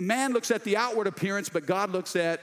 Man 0.00 0.32
looks 0.32 0.50
at 0.50 0.64
the 0.64 0.76
outward 0.76 1.06
appearance, 1.06 1.48
but 1.48 1.66
God 1.66 1.90
looks 1.90 2.16
at, 2.16 2.40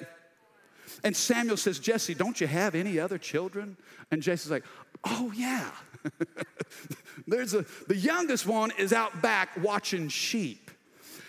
and 1.04 1.16
Samuel 1.16 1.58
says, 1.58 1.80
Jesse, 1.80 2.14
don't 2.14 2.40
you 2.40 2.48
have 2.48 2.76
any 2.76 3.00
other 3.00 3.18
children? 3.18 3.78
And 4.12 4.22
Jesse's 4.22 4.52
like, 4.52 4.64
Oh, 5.06 5.32
yeah. 5.36 5.70
There's 7.28 7.54
a, 7.54 7.66
the 7.88 7.96
youngest 7.96 8.46
one 8.46 8.72
is 8.78 8.94
out 8.94 9.22
back 9.22 9.50
watching 9.62 10.10
sheep. 10.10 10.72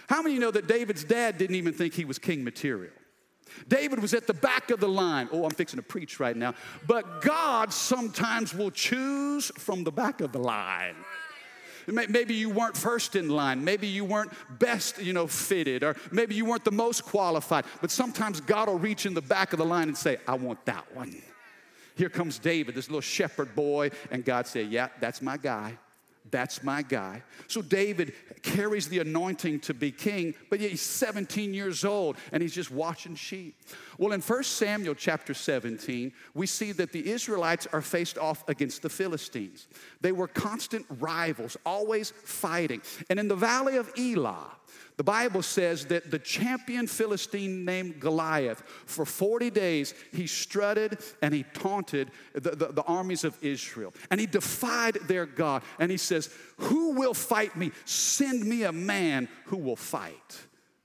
How 0.08 0.22
many 0.22 0.34
you 0.34 0.40
know 0.40 0.50
that 0.50 0.66
David's 0.66 1.04
dad 1.04 1.38
didn't 1.38 1.56
even 1.56 1.72
think 1.72 1.94
he 1.94 2.04
was 2.04 2.18
king 2.18 2.42
material? 2.42 2.92
David 3.68 4.00
was 4.00 4.14
at 4.14 4.26
the 4.26 4.34
back 4.34 4.70
of 4.70 4.80
the 4.80 4.88
line. 4.88 5.28
Oh, 5.32 5.44
I'm 5.44 5.50
fixing 5.50 5.78
to 5.78 5.82
preach 5.82 6.20
right 6.20 6.36
now. 6.36 6.54
But 6.86 7.22
God 7.22 7.72
sometimes 7.72 8.54
will 8.54 8.70
choose 8.70 9.50
from 9.58 9.84
the 9.84 9.92
back 9.92 10.20
of 10.20 10.32
the 10.32 10.38
line. 10.38 10.96
Maybe 11.86 12.34
you 12.34 12.50
weren't 12.50 12.76
first 12.76 13.16
in 13.16 13.28
line. 13.28 13.64
Maybe 13.64 13.86
you 13.86 14.04
weren't 14.04 14.32
best, 14.58 15.02
you 15.02 15.12
know, 15.12 15.26
fitted, 15.26 15.82
or 15.82 15.96
maybe 16.10 16.34
you 16.34 16.44
weren't 16.44 16.64
the 16.64 16.70
most 16.70 17.04
qualified. 17.04 17.64
But 17.80 17.90
sometimes 17.90 18.40
God 18.40 18.68
will 18.68 18.78
reach 18.78 19.06
in 19.06 19.14
the 19.14 19.22
back 19.22 19.52
of 19.52 19.58
the 19.58 19.64
line 19.64 19.88
and 19.88 19.96
say, 19.96 20.18
I 20.28 20.34
want 20.34 20.64
that 20.66 20.94
one. 20.94 21.20
Here 21.96 22.08
comes 22.08 22.38
David, 22.38 22.74
this 22.74 22.88
little 22.88 23.00
shepherd 23.00 23.54
boy, 23.54 23.90
and 24.10 24.24
God 24.24 24.46
said, 24.46 24.68
Yeah, 24.68 24.88
that's 25.00 25.20
my 25.20 25.36
guy. 25.36 25.78
That's 26.30 26.62
my 26.62 26.82
guy. 26.82 27.22
So 27.46 27.62
David 27.62 28.14
carries 28.42 28.88
the 28.88 29.00
anointing 29.00 29.60
to 29.60 29.74
be 29.74 29.90
king, 29.90 30.34
but 30.48 30.60
he's 30.60 30.80
17 30.80 31.52
years 31.52 31.84
old 31.84 32.16
and 32.32 32.42
he's 32.42 32.54
just 32.54 32.70
watching 32.70 33.14
sheep. 33.14 33.56
Well, 33.98 34.12
in 34.12 34.20
1 34.20 34.42
Samuel 34.44 34.94
chapter 34.94 35.34
17, 35.34 36.12
we 36.34 36.46
see 36.46 36.72
that 36.72 36.92
the 36.92 37.10
Israelites 37.10 37.66
are 37.72 37.82
faced 37.82 38.18
off 38.18 38.48
against 38.48 38.82
the 38.82 38.88
Philistines. 38.88 39.66
They 40.00 40.12
were 40.12 40.28
constant 40.28 40.86
rivals, 40.88 41.56
always 41.66 42.10
fighting. 42.10 42.82
And 43.08 43.18
in 43.18 43.28
the 43.28 43.36
valley 43.36 43.76
of 43.76 43.90
Elah, 43.98 44.52
The 45.00 45.04
Bible 45.04 45.40
says 45.40 45.86
that 45.86 46.10
the 46.10 46.18
champion 46.18 46.86
Philistine 46.86 47.64
named 47.64 48.00
Goliath, 48.00 48.62
for 48.84 49.06
40 49.06 49.48
days, 49.48 49.94
he 50.12 50.26
strutted 50.26 50.98
and 51.22 51.32
he 51.32 51.42
taunted 51.54 52.10
the, 52.34 52.50
the, 52.50 52.66
the, 52.66 52.82
armies 52.82 53.24
of 53.24 53.34
Israel. 53.40 53.94
And 54.10 54.20
he 54.20 54.26
defied 54.26 54.96
their 55.06 55.24
God. 55.24 55.62
And 55.78 55.90
he 55.90 55.96
says, 55.96 56.28
Who 56.58 56.90
will 56.90 57.14
fight 57.14 57.56
me? 57.56 57.72
Send 57.86 58.44
me 58.44 58.64
a 58.64 58.72
man 58.72 59.30
who 59.46 59.56
will 59.56 59.74
fight. 59.74 60.38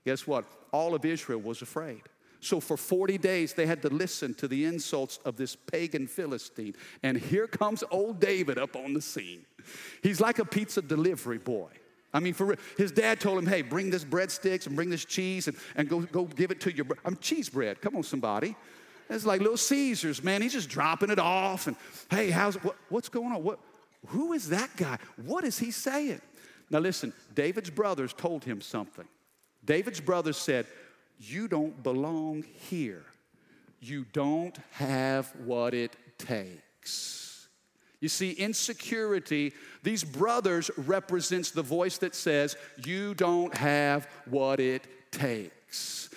Guess 0.06 0.26
what? 0.26 0.46
All 0.72 0.94
of 0.94 1.04
Israel 1.04 1.42
was 1.42 1.60
afraid. 1.60 2.00
So 2.40 2.58
for 2.58 2.78
40 2.78 3.18
days, 3.18 3.52
they 3.52 3.66
had 3.66 3.82
to 3.82 3.90
listen 3.90 4.32
to 4.36 4.48
the 4.48 4.64
insults 4.64 5.18
of 5.26 5.36
this 5.36 5.54
pagan 5.54 6.06
Philistine. 6.06 6.74
And 7.02 7.18
here 7.18 7.46
comes 7.46 7.84
old 7.90 8.18
David 8.18 8.56
up 8.56 8.76
on 8.76 8.94
the 8.94 9.02
scene. 9.02 9.44
He's 10.02 10.22
like 10.22 10.38
a 10.38 10.46
pizza 10.46 10.80
delivery 10.80 11.36
boy. 11.36 11.68
I 12.12 12.20
mean, 12.20 12.34
for 12.34 12.46
real. 12.46 12.58
His 12.78 12.92
dad 12.92 13.20
told 13.20 13.38
him, 13.38 13.46
hey, 13.46 13.62
bring 13.62 13.90
this 13.90 14.04
breadsticks 14.04 14.66
and 14.66 14.74
bring 14.76 14.90
this 14.90 15.04
cheese 15.04 15.48
and, 15.48 15.56
and 15.74 15.88
go, 15.88 16.00
go 16.00 16.24
give 16.24 16.50
it 16.50 16.60
to 16.62 16.74
your, 16.74 16.86
I'm 17.04 17.16
cheese 17.16 17.48
bread. 17.48 17.80
Come 17.80 17.96
on, 17.96 18.02
somebody. 18.02 18.56
It's 19.08 19.24
like 19.24 19.40
little 19.40 19.56
Caesars, 19.56 20.22
man. 20.22 20.42
He's 20.42 20.52
just 20.52 20.68
dropping 20.68 21.10
it 21.10 21.18
off. 21.18 21.66
And 21.66 21.76
hey, 22.10 22.30
how's 22.30 22.56
what, 22.62 22.76
what's 22.88 23.08
going 23.08 23.32
on? 23.32 23.42
What, 23.42 23.58
who 24.08 24.32
is 24.32 24.48
that 24.48 24.70
guy? 24.76 24.98
What 25.24 25.44
is 25.44 25.58
he 25.58 25.70
saying? 25.70 26.20
Now 26.70 26.80
listen, 26.80 27.12
David's 27.34 27.70
brothers 27.70 28.12
told 28.12 28.44
him 28.44 28.60
something. 28.60 29.06
David's 29.64 30.00
brothers 30.00 30.36
said, 30.36 30.66
You 31.18 31.48
don't 31.48 31.82
belong 31.82 32.44
here. 32.70 33.04
You 33.80 34.06
don't 34.12 34.56
have 34.72 35.32
what 35.44 35.74
it 35.74 35.96
takes. 36.18 37.25
You 38.00 38.08
see, 38.08 38.32
insecurity, 38.32 39.52
these 39.82 40.04
brothers 40.04 40.70
represents 40.76 41.50
the 41.50 41.62
voice 41.62 41.98
that 41.98 42.14
says, 42.14 42.56
you 42.84 43.14
don't 43.14 43.54
have 43.54 44.06
what 44.26 44.60
it 44.60 44.86
takes. 45.10 46.10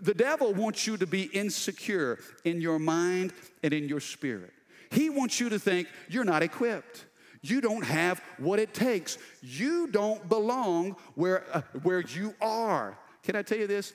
The 0.00 0.14
devil 0.14 0.54
wants 0.54 0.86
you 0.86 0.96
to 0.96 1.06
be 1.06 1.24
insecure 1.24 2.18
in 2.44 2.60
your 2.60 2.78
mind 2.78 3.32
and 3.62 3.74
in 3.74 3.88
your 3.88 4.00
spirit. 4.00 4.52
He 4.90 5.10
wants 5.10 5.40
you 5.40 5.48
to 5.48 5.58
think 5.58 5.88
you're 6.08 6.24
not 6.24 6.42
equipped. 6.42 7.06
You 7.42 7.60
don't 7.60 7.84
have 7.84 8.22
what 8.38 8.58
it 8.58 8.72
takes. 8.72 9.18
You 9.42 9.88
don't 9.88 10.26
belong 10.28 10.96
where, 11.14 11.44
uh, 11.52 11.62
where 11.82 12.00
you 12.00 12.34
are. 12.40 12.96
Can 13.22 13.36
I 13.36 13.42
tell 13.42 13.58
you 13.58 13.66
this? 13.66 13.92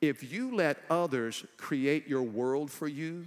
If 0.00 0.32
you 0.32 0.54
let 0.54 0.78
others 0.88 1.44
create 1.56 2.06
your 2.06 2.22
world 2.22 2.70
for 2.70 2.88
you, 2.88 3.26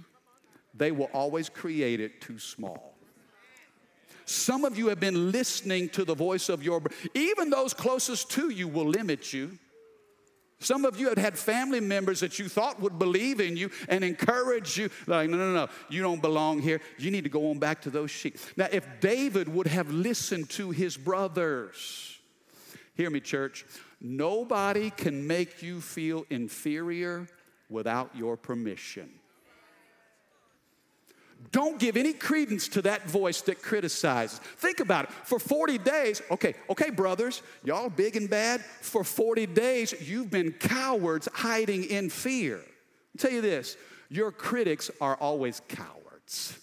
they 0.74 0.90
will 0.90 1.10
always 1.12 1.48
create 1.48 2.00
it 2.00 2.20
too 2.20 2.38
small. 2.38 2.91
Some 4.32 4.64
of 4.64 4.78
you 4.78 4.88
have 4.88 4.98
been 4.98 5.30
listening 5.30 5.90
to 5.90 6.04
the 6.04 6.14
voice 6.14 6.48
of 6.48 6.62
your, 6.62 6.82
even 7.14 7.50
those 7.50 7.74
closest 7.74 8.30
to 8.30 8.48
you 8.48 8.66
will 8.66 8.88
limit 8.88 9.32
you. 9.32 9.58
Some 10.58 10.84
of 10.84 10.98
you 10.98 11.08
had 11.08 11.18
had 11.18 11.36
family 11.36 11.80
members 11.80 12.20
that 12.20 12.38
you 12.38 12.48
thought 12.48 12.80
would 12.80 12.98
believe 12.98 13.40
in 13.40 13.56
you 13.56 13.70
and 13.88 14.02
encourage 14.02 14.78
you. 14.78 14.90
Like, 15.06 15.28
no, 15.28 15.36
no, 15.36 15.52
no, 15.52 15.68
you 15.90 16.02
don't 16.02 16.22
belong 16.22 16.60
here. 16.60 16.80
You 16.98 17.10
need 17.10 17.24
to 17.24 17.30
go 17.30 17.50
on 17.50 17.58
back 17.58 17.82
to 17.82 17.90
those 17.90 18.10
sheep. 18.10 18.38
Now, 18.56 18.68
if 18.72 18.86
David 19.00 19.48
would 19.48 19.66
have 19.66 19.90
listened 19.90 20.48
to 20.50 20.70
his 20.70 20.96
brothers, 20.96 22.18
hear 22.94 23.10
me, 23.10 23.20
church, 23.20 23.66
nobody 24.00 24.90
can 24.90 25.26
make 25.26 25.62
you 25.62 25.80
feel 25.80 26.24
inferior 26.30 27.26
without 27.68 28.16
your 28.16 28.36
permission. 28.36 29.10
Don't 31.50 31.78
give 31.78 31.96
any 31.96 32.12
credence 32.12 32.68
to 32.68 32.82
that 32.82 33.08
voice 33.08 33.40
that 33.42 33.62
criticizes. 33.62 34.38
Think 34.38 34.80
about 34.80 35.04
it. 35.04 35.12
For 35.24 35.38
40 35.38 35.78
days, 35.78 36.22
okay, 36.30 36.54
okay, 36.70 36.90
brothers, 36.90 37.42
y'all 37.64 37.90
big 37.90 38.16
and 38.16 38.30
bad. 38.30 38.60
For 38.80 39.02
40 39.02 39.46
days, 39.46 39.94
you've 40.00 40.30
been 40.30 40.52
cowards 40.52 41.28
hiding 41.32 41.84
in 41.84 42.10
fear. 42.10 42.58
I'll 42.58 43.18
tell 43.18 43.32
you 43.32 43.40
this 43.40 43.76
your 44.08 44.30
critics 44.30 44.90
are 45.00 45.16
always 45.16 45.60
cowards. 45.68 46.58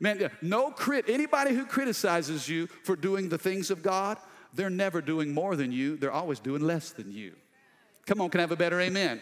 Man, 0.00 0.30
no 0.40 0.70
crit, 0.70 1.08
anybody 1.08 1.54
who 1.54 1.64
criticizes 1.64 2.48
you 2.48 2.66
for 2.66 2.96
doing 2.96 3.28
the 3.28 3.38
things 3.38 3.70
of 3.70 3.82
God, 3.82 4.18
they're 4.52 4.68
never 4.68 5.00
doing 5.00 5.32
more 5.32 5.54
than 5.54 5.70
you, 5.70 5.96
they're 5.96 6.10
always 6.10 6.40
doing 6.40 6.62
less 6.62 6.90
than 6.90 7.12
you. 7.12 7.34
Come 8.06 8.20
on, 8.20 8.30
can 8.30 8.40
I 8.40 8.42
have 8.42 8.52
a 8.52 8.56
better 8.56 8.80
amen? 8.80 9.20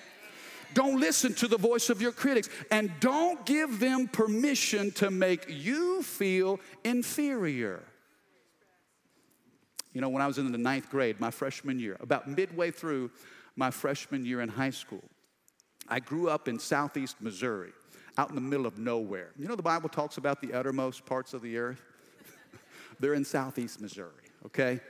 Don't 0.74 1.00
listen 1.00 1.34
to 1.34 1.48
the 1.48 1.56
voice 1.56 1.90
of 1.90 2.00
your 2.00 2.12
critics 2.12 2.48
and 2.70 2.90
don't 3.00 3.44
give 3.46 3.80
them 3.80 4.08
permission 4.08 4.90
to 4.92 5.10
make 5.10 5.46
you 5.48 6.02
feel 6.02 6.60
inferior. 6.84 7.82
You 9.92 10.00
know, 10.00 10.08
when 10.08 10.22
I 10.22 10.26
was 10.26 10.38
in 10.38 10.50
the 10.52 10.58
ninth 10.58 10.88
grade, 10.90 11.18
my 11.18 11.30
freshman 11.30 11.80
year, 11.80 11.96
about 12.00 12.28
midway 12.28 12.70
through 12.70 13.10
my 13.56 13.70
freshman 13.70 14.24
year 14.24 14.40
in 14.40 14.48
high 14.48 14.70
school, 14.70 15.02
I 15.88 15.98
grew 15.98 16.28
up 16.30 16.46
in 16.46 16.60
southeast 16.60 17.16
Missouri, 17.20 17.72
out 18.16 18.28
in 18.28 18.36
the 18.36 18.40
middle 18.40 18.66
of 18.66 18.78
nowhere. 18.78 19.30
You 19.36 19.48
know, 19.48 19.56
the 19.56 19.62
Bible 19.62 19.88
talks 19.88 20.16
about 20.16 20.40
the 20.40 20.52
uttermost 20.52 21.04
parts 21.04 21.34
of 21.34 21.42
the 21.42 21.58
earth? 21.58 21.82
They're 23.00 23.14
in 23.14 23.24
southeast 23.24 23.80
Missouri, 23.80 24.30
okay? 24.46 24.80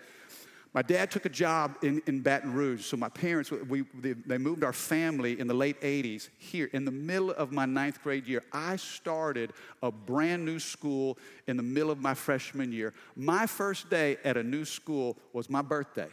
My 0.72 0.82
dad 0.82 1.10
took 1.10 1.24
a 1.24 1.30
job 1.30 1.76
in, 1.82 2.00
in 2.06 2.20
Baton 2.20 2.54
Rouge, 2.54 2.84
so 2.84 2.96
my 2.96 3.08
parents, 3.08 3.50
we, 3.50 3.82
they, 4.00 4.12
they 4.12 4.38
moved 4.38 4.62
our 4.62 4.72
family 4.72 5.40
in 5.40 5.48
the 5.48 5.54
late 5.54 5.80
80s 5.80 6.28
here. 6.38 6.70
In 6.72 6.84
the 6.84 6.92
middle 6.92 7.32
of 7.32 7.50
my 7.50 7.66
ninth 7.66 8.00
grade 8.04 8.28
year, 8.28 8.44
I 8.52 8.76
started 8.76 9.52
a 9.82 9.90
brand 9.90 10.44
new 10.44 10.60
school 10.60 11.18
in 11.48 11.56
the 11.56 11.62
middle 11.64 11.90
of 11.90 11.98
my 11.98 12.14
freshman 12.14 12.70
year. 12.70 12.94
My 13.16 13.46
first 13.46 13.90
day 13.90 14.18
at 14.24 14.36
a 14.36 14.44
new 14.44 14.64
school 14.64 15.16
was 15.32 15.50
my 15.50 15.60
birthday. 15.60 16.08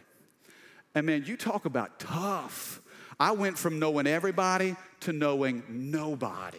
And 0.96 1.06
man, 1.06 1.24
you 1.28 1.38
talk 1.38 1.66
about 1.66 2.00
tough. 2.00 2.82
I 3.20 3.34
went 3.34 3.60
from 3.60 3.78
knowing 3.78 4.08
everybody 4.08 4.76
to 5.02 5.14
knowing 5.14 5.64
nobody. 5.70 6.58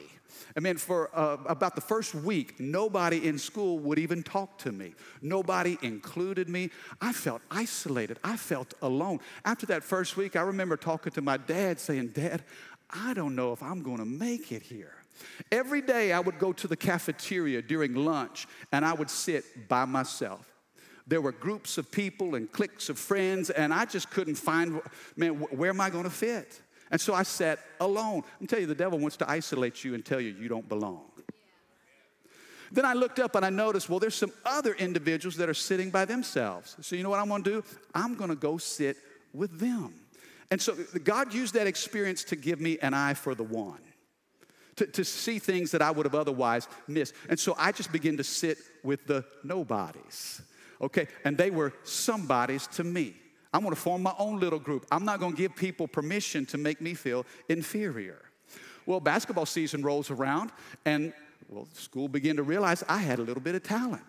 I 0.56 0.60
mean, 0.60 0.76
for 0.76 1.10
uh, 1.16 1.38
about 1.46 1.74
the 1.74 1.80
first 1.80 2.14
week, 2.14 2.58
nobody 2.58 3.26
in 3.26 3.38
school 3.38 3.78
would 3.80 3.98
even 3.98 4.22
talk 4.22 4.58
to 4.58 4.72
me. 4.72 4.94
Nobody 5.22 5.78
included 5.82 6.48
me. 6.48 6.70
I 7.00 7.12
felt 7.12 7.42
isolated. 7.50 8.18
I 8.24 8.36
felt 8.36 8.74
alone. 8.82 9.20
After 9.44 9.66
that 9.66 9.84
first 9.84 10.16
week, 10.16 10.36
I 10.36 10.42
remember 10.42 10.76
talking 10.76 11.12
to 11.12 11.22
my 11.22 11.36
dad 11.36 11.80
saying, 11.80 12.08
Dad, 12.08 12.42
I 12.90 13.14
don't 13.14 13.34
know 13.34 13.52
if 13.52 13.62
I'm 13.62 13.82
going 13.82 13.98
to 13.98 14.04
make 14.04 14.52
it 14.52 14.62
here. 14.62 14.94
Every 15.50 15.80
day 15.80 16.12
I 16.12 16.20
would 16.20 16.38
go 16.38 16.52
to 16.52 16.68
the 16.68 16.76
cafeteria 16.76 17.62
during 17.62 17.94
lunch 17.94 18.46
and 18.72 18.84
I 18.84 18.92
would 18.92 19.10
sit 19.10 19.68
by 19.68 19.84
myself. 19.84 20.46
There 21.08 21.20
were 21.22 21.32
groups 21.32 21.78
of 21.78 21.90
people 21.90 22.34
and 22.34 22.52
cliques 22.52 22.90
of 22.90 22.98
friends, 22.98 23.48
and 23.48 23.72
I 23.72 23.86
just 23.86 24.10
couldn't 24.10 24.34
find, 24.34 24.82
man, 25.16 25.36
where 25.40 25.70
am 25.70 25.80
I 25.80 25.88
going 25.88 26.04
to 26.04 26.10
fit? 26.10 26.60
And 26.90 27.00
so 27.00 27.14
I 27.14 27.22
sat 27.22 27.58
alone. 27.80 28.22
I'm 28.40 28.46
telling 28.46 28.62
you, 28.62 28.66
the 28.66 28.74
devil 28.74 28.98
wants 28.98 29.16
to 29.18 29.30
isolate 29.30 29.84
you 29.84 29.94
and 29.94 30.04
tell 30.04 30.20
you 30.20 30.34
you 30.38 30.48
don't 30.48 30.68
belong. 30.68 31.04
Then 32.70 32.84
I 32.84 32.92
looked 32.92 33.18
up 33.18 33.34
and 33.34 33.44
I 33.44 33.50
noticed, 33.50 33.88
well, 33.88 33.98
there's 33.98 34.14
some 34.14 34.32
other 34.44 34.74
individuals 34.74 35.36
that 35.36 35.48
are 35.48 35.54
sitting 35.54 35.90
by 35.90 36.04
themselves. 36.04 36.76
So 36.80 36.96
you 36.96 37.02
know 37.02 37.10
what 37.10 37.20
I'm 37.20 37.28
gonna 37.28 37.42
do? 37.42 37.64
I'm 37.94 38.14
gonna 38.14 38.36
go 38.36 38.58
sit 38.58 38.96
with 39.32 39.58
them. 39.58 39.94
And 40.50 40.60
so 40.60 40.76
God 41.04 41.34
used 41.34 41.54
that 41.54 41.66
experience 41.66 42.24
to 42.24 42.36
give 42.36 42.60
me 42.60 42.78
an 42.80 42.94
eye 42.94 43.14
for 43.14 43.34
the 43.34 43.44
one, 43.44 43.80
to, 44.76 44.86
to 44.86 45.04
see 45.04 45.38
things 45.38 45.70
that 45.72 45.82
I 45.82 45.90
would 45.90 46.06
have 46.06 46.14
otherwise 46.14 46.68
missed. 46.86 47.14
And 47.28 47.38
so 47.38 47.54
I 47.58 47.72
just 47.72 47.92
began 47.92 48.16
to 48.16 48.24
sit 48.24 48.58
with 48.82 49.06
the 49.06 49.24
nobodies, 49.44 50.40
okay? 50.80 51.06
And 51.24 51.36
they 51.36 51.50
were 51.50 51.72
somebodies 51.84 52.66
to 52.68 52.84
me. 52.84 53.14
I'm 53.52 53.62
gonna 53.62 53.76
form 53.76 54.02
my 54.02 54.14
own 54.18 54.40
little 54.40 54.58
group. 54.58 54.86
I'm 54.90 55.04
not 55.04 55.20
gonna 55.20 55.34
give 55.34 55.56
people 55.56 55.88
permission 55.88 56.46
to 56.46 56.58
make 56.58 56.80
me 56.80 56.94
feel 56.94 57.24
inferior. 57.48 58.22
Well, 58.86 59.00
basketball 59.00 59.46
season 59.46 59.82
rolls 59.82 60.10
around, 60.10 60.50
and 60.84 61.12
well, 61.48 61.66
school 61.72 62.08
began 62.08 62.36
to 62.36 62.42
realize 62.42 62.84
I 62.88 62.98
had 62.98 63.18
a 63.18 63.22
little 63.22 63.42
bit 63.42 63.54
of 63.54 63.62
talent. 63.62 64.02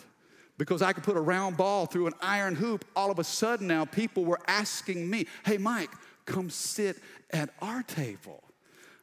Because 0.57 0.81
I 0.81 0.91
could 0.91 1.03
put 1.03 1.15
a 1.15 1.21
round 1.21 1.55
ball 1.55 1.85
through 1.85 2.07
an 2.07 2.13
iron 2.21 2.53
hoop, 2.53 2.83
all 2.93 3.11
of 3.11 3.17
a 3.17 3.23
sudden 3.23 3.65
now 3.67 3.85
people 3.85 4.25
were 4.25 4.41
asking 4.45 5.09
me, 5.09 5.25
hey, 5.45 5.57
Mike, 5.57 5.89
come 6.25 6.49
sit 6.49 6.97
at 7.31 7.49
our 7.61 7.81
table. 7.83 8.43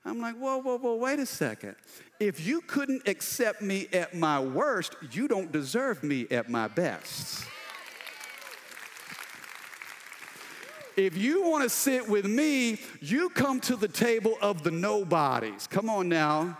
I'm 0.05 0.21
like, 0.21 0.37
whoa, 0.37 0.59
whoa, 0.59 0.79
whoa, 0.79 0.97
wait 0.97 1.19
a 1.19 1.27
second. 1.27 1.75
If 2.21 2.47
you 2.47 2.61
couldn't 2.61 3.09
accept 3.09 3.63
me 3.63 3.89
at 3.93 4.15
my 4.15 4.39
worst, 4.39 4.97
you 5.11 5.29
don't 5.29 5.51
deserve 5.51 6.03
me 6.03 6.27
at 6.31 6.49
my 6.51 6.69
best. 6.69 7.47
If 10.97 11.17
you 11.17 11.43
want 11.43 11.63
to 11.63 11.69
sit 11.69 12.09
with 12.09 12.25
me, 12.25 12.79
you 13.01 13.29
come 13.31 13.61
to 13.61 13.77
the 13.77 13.89
table 13.89 14.37
of 14.41 14.63
the 14.63 14.71
nobodies. 14.71 15.67
Come 15.67 15.91
on 15.91 16.09
now. 16.09 16.57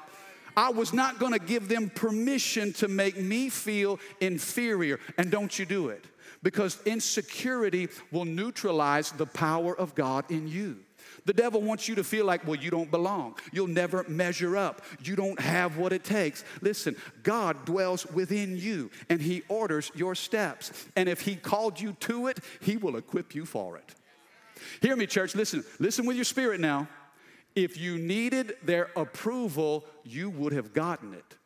I 0.57 0.71
was 0.71 0.93
not 0.93 1.19
going 1.19 1.33
to 1.33 1.39
give 1.39 1.69
them 1.69 1.91
permission 1.91 2.73
to 2.75 2.89
make 2.89 3.19
me 3.19 3.49
feel 3.49 3.99
inferior. 4.21 5.01
And 5.19 5.31
don't 5.31 5.59
you 5.59 5.67
do 5.67 5.89
it 5.89 6.05
because 6.43 6.79
insecurity 6.85 7.89
will 8.13 8.25
neutralize 8.25 9.11
the 9.13 9.27
power 9.27 9.77
of 9.77 9.95
God 9.95 10.31
in 10.31 10.47
you. 10.49 10.79
The 11.25 11.33
devil 11.33 11.61
wants 11.61 11.89
you 11.89 11.97
to 11.97 12.05
feel 12.05 12.25
like, 12.25 12.47
well, 12.47 12.57
you 12.57 12.71
don't 12.71 12.91
belong. 12.91 13.35
You'll 13.53 13.67
never 13.67 14.05
measure 14.07 14.57
up. 14.57 14.83
You 15.03 15.17
don't 15.17 15.41
have 15.41 15.77
what 15.77 15.93
it 15.93 16.05
takes. 16.05 16.45
Listen, 16.61 16.95
God 17.25 17.65
dwells 17.65 18.07
within 18.07 18.57
you 18.57 18.91
and 19.11 19.21
He 19.21 19.43
orders 19.49 19.91
your 19.95 20.15
steps. 20.15 20.87
And 20.95 21.09
if 21.09 21.23
He 21.23 21.35
called 21.35 21.81
you 21.81 21.95
to 22.01 22.29
it, 22.29 22.39
He 22.61 22.77
will 22.77 22.97
equip 22.97 23.35
you 23.35 23.45
for 23.45 23.77
it. 23.77 23.96
Hear 24.81 24.97
me, 24.97 25.07
church. 25.07 25.35
Listen, 25.35 25.65
listen 25.79 26.07
with 26.07 26.17
your 26.17 26.25
spirit 26.25 26.61
now. 26.61 26.89
If 27.55 27.79
you 27.79 27.99
needed 27.99 28.57
their 28.63 28.91
approval, 28.97 29.85
you 30.05 30.29
would 30.31 30.53
have 30.53 30.73
gotten 30.73 31.15
it. 31.15 31.37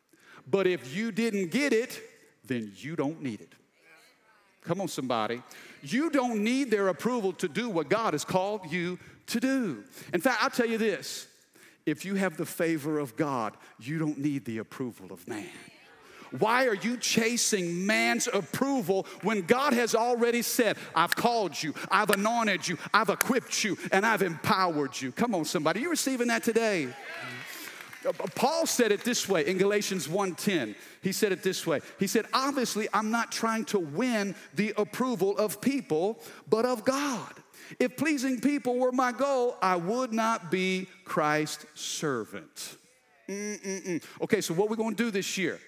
But 0.47 0.67
if 0.67 0.95
you 0.95 1.11
didn't 1.11 1.51
get 1.51 1.71
it, 1.71 2.01
then 2.45 2.71
you 2.75 2.95
don't 2.95 3.21
need 3.21 3.41
it. 3.41 3.53
Come 4.63 4.81
on, 4.81 4.87
somebody. 4.87 5.41
You 5.81 6.09
don't 6.09 6.43
need 6.43 6.69
their 6.69 6.89
approval 6.89 7.33
to 7.33 7.47
do 7.47 7.69
what 7.69 7.89
God 7.89 8.13
has 8.13 8.23
called 8.23 8.71
you 8.71 8.99
to 9.27 9.39
do. 9.39 9.83
In 10.13 10.21
fact, 10.21 10.43
I'll 10.43 10.49
tell 10.49 10.67
you 10.67 10.77
this 10.77 11.27
if 11.85 12.05
you 12.05 12.15
have 12.15 12.37
the 12.37 12.45
favor 12.45 12.99
of 12.99 13.15
God, 13.15 13.57
you 13.79 13.97
don't 13.97 14.19
need 14.19 14.45
the 14.45 14.59
approval 14.59 15.11
of 15.11 15.27
man. 15.27 15.47
Why 16.39 16.67
are 16.67 16.75
you 16.75 16.97
chasing 16.97 17.85
man's 17.85 18.27
approval 18.27 19.05
when 19.21 19.41
God 19.41 19.73
has 19.73 19.95
already 19.95 20.41
said, 20.41 20.77
I've 20.95 21.15
called 21.15 21.61
you, 21.61 21.73
I've 21.89 22.09
anointed 22.09 22.67
you, 22.67 22.77
I've 22.93 23.09
equipped 23.09 23.63
you, 23.63 23.77
and 23.91 24.05
I've 24.05 24.21
empowered 24.21 24.99
you? 24.99 25.11
Come 25.11 25.35
on, 25.35 25.45
somebody. 25.45 25.81
You 25.81 25.89
receiving 25.89 26.27
that 26.27 26.43
today? 26.43 26.89
Paul 28.35 28.65
said 28.65 28.91
it 28.91 29.03
this 29.03 29.29
way 29.29 29.45
in 29.45 29.57
Galatians 29.57 30.07
1:10. 30.07 30.75
He 31.03 31.11
said 31.11 31.31
it 31.31 31.43
this 31.43 31.67
way. 31.67 31.81
He 31.99 32.07
said, 32.07 32.25
"Obviously, 32.33 32.87
I'm 32.93 33.11
not 33.11 33.31
trying 33.31 33.65
to 33.65 33.79
win 33.79 34.35
the 34.55 34.73
approval 34.77 35.37
of 35.37 35.61
people, 35.61 36.19
but 36.49 36.65
of 36.65 36.83
God. 36.83 37.31
If 37.79 37.97
pleasing 37.97 38.41
people 38.41 38.77
were 38.77 38.91
my 38.91 39.11
goal, 39.11 39.55
I 39.61 39.75
would 39.75 40.13
not 40.13 40.49
be 40.49 40.87
Christ's 41.05 41.65
servant." 41.75 42.77
Mm-mm-mm. 43.29 44.03
Okay, 44.21 44.41
so 44.41 44.53
what 44.55 44.67
we're 44.67 44.75
we 44.75 44.83
going 44.83 44.95
to 44.95 45.03
do 45.03 45.11
this 45.11 45.37
year? 45.37 45.59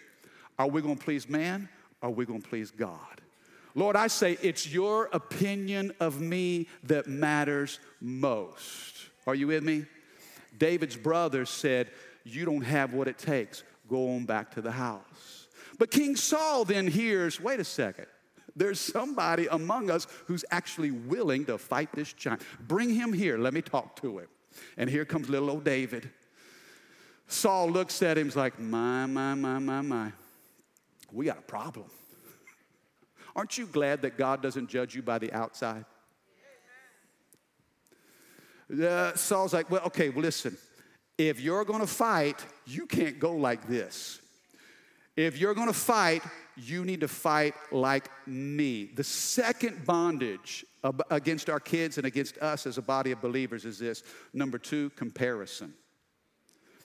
Are 0.58 0.68
we 0.68 0.82
going 0.82 0.98
to 0.98 1.04
please 1.04 1.28
man? 1.28 1.70
Or 2.02 2.10
are 2.10 2.12
we 2.12 2.26
going 2.26 2.42
to 2.42 2.48
please 2.48 2.72
God? 2.72 3.22
Lord, 3.76 3.96
I 3.96 4.08
say 4.08 4.38
it's 4.42 4.72
your 4.72 5.10
opinion 5.14 5.94
of 6.00 6.22
me 6.22 6.68
that 6.84 7.08
matters 7.08 7.80
most. 8.00 9.10
Are 9.26 9.34
you 9.34 9.48
with 9.48 9.64
me? 9.64 9.86
David's 10.58 10.96
brothers 10.96 11.50
said, 11.50 11.90
You 12.24 12.46
don't 12.46 12.62
have 12.62 12.94
what 12.94 13.08
it 13.08 13.18
takes. 13.18 13.64
Go 13.90 14.16
on 14.16 14.26
back 14.26 14.52
to 14.52 14.62
the 14.62 14.72
house. 14.72 15.48
But 15.80 15.90
King 15.90 16.16
Saul 16.16 16.66
then 16.66 16.88
hears, 16.88 17.42
Wait 17.42 17.60
a 17.60 17.64
second. 17.64 18.06
There's 18.56 18.80
somebody 18.80 19.48
among 19.48 19.90
us 19.90 20.06
who's 20.28 20.46
actually 20.52 20.92
willing 20.92 21.46
to 21.46 21.58
fight 21.58 21.90
this 21.94 22.14
giant. 22.14 22.44
Bring 22.68 22.94
him 22.94 23.12
here. 23.12 23.40
Let 23.40 23.56
me 23.56 23.64
talk 23.64 24.00
to 24.02 24.20
him. 24.20 24.28
And 24.78 24.88
here 24.88 25.06
comes 25.06 25.28
little 25.28 25.50
old 25.50 25.64
David. 25.64 26.12
Saul 27.28 27.72
looks 27.72 28.04
at 28.04 28.20
him, 28.20 28.28
he's 28.28 28.36
like, 28.36 28.60
My, 28.60 29.08
my, 29.08 29.34
my, 29.34 29.58
my, 29.58 29.82
my 29.82 30.12
we 31.14 31.26
got 31.26 31.38
a 31.38 31.42
problem. 31.42 31.86
Aren't 33.36 33.58
you 33.58 33.66
glad 33.66 34.02
that 34.02 34.18
God 34.18 34.42
doesn't 34.42 34.70
judge 34.70 34.96
you 34.96 35.02
by 35.02 35.20
the 35.20 35.32
outside? 35.34 35.86
Uh, 38.72 39.14
Saul's 39.16 39.54
like, 39.54 39.70
well, 39.70 39.84
okay, 39.86 40.10
well, 40.10 40.22
listen. 40.22 40.58
If 41.18 41.40
you're 41.40 41.66
gonna 41.66 41.88
fight, 41.88 42.44
you 42.66 42.88
can't 42.88 43.20
go 43.20 43.34
like 43.34 43.68
this. 43.68 44.20
If 45.16 45.38
you're 45.38 45.54
gonna 45.54 45.74
fight, 45.74 46.24
you 46.58 46.84
need 46.86 47.02
to 47.02 47.08
fight 47.08 47.54
like 47.72 48.10
me. 48.28 48.86
The 48.86 49.04
second 49.04 49.86
bondage 49.86 50.66
against 51.10 51.50
our 51.50 51.60
kids 51.60 51.98
and 51.98 52.08
against 52.08 52.38
us 52.40 52.66
as 52.66 52.78
a 52.78 52.82
body 52.82 53.12
of 53.12 53.22
believers 53.22 53.66
is 53.66 53.80
this 53.80 54.04
number 54.34 54.58
two, 54.58 54.90
comparison. 54.92 55.74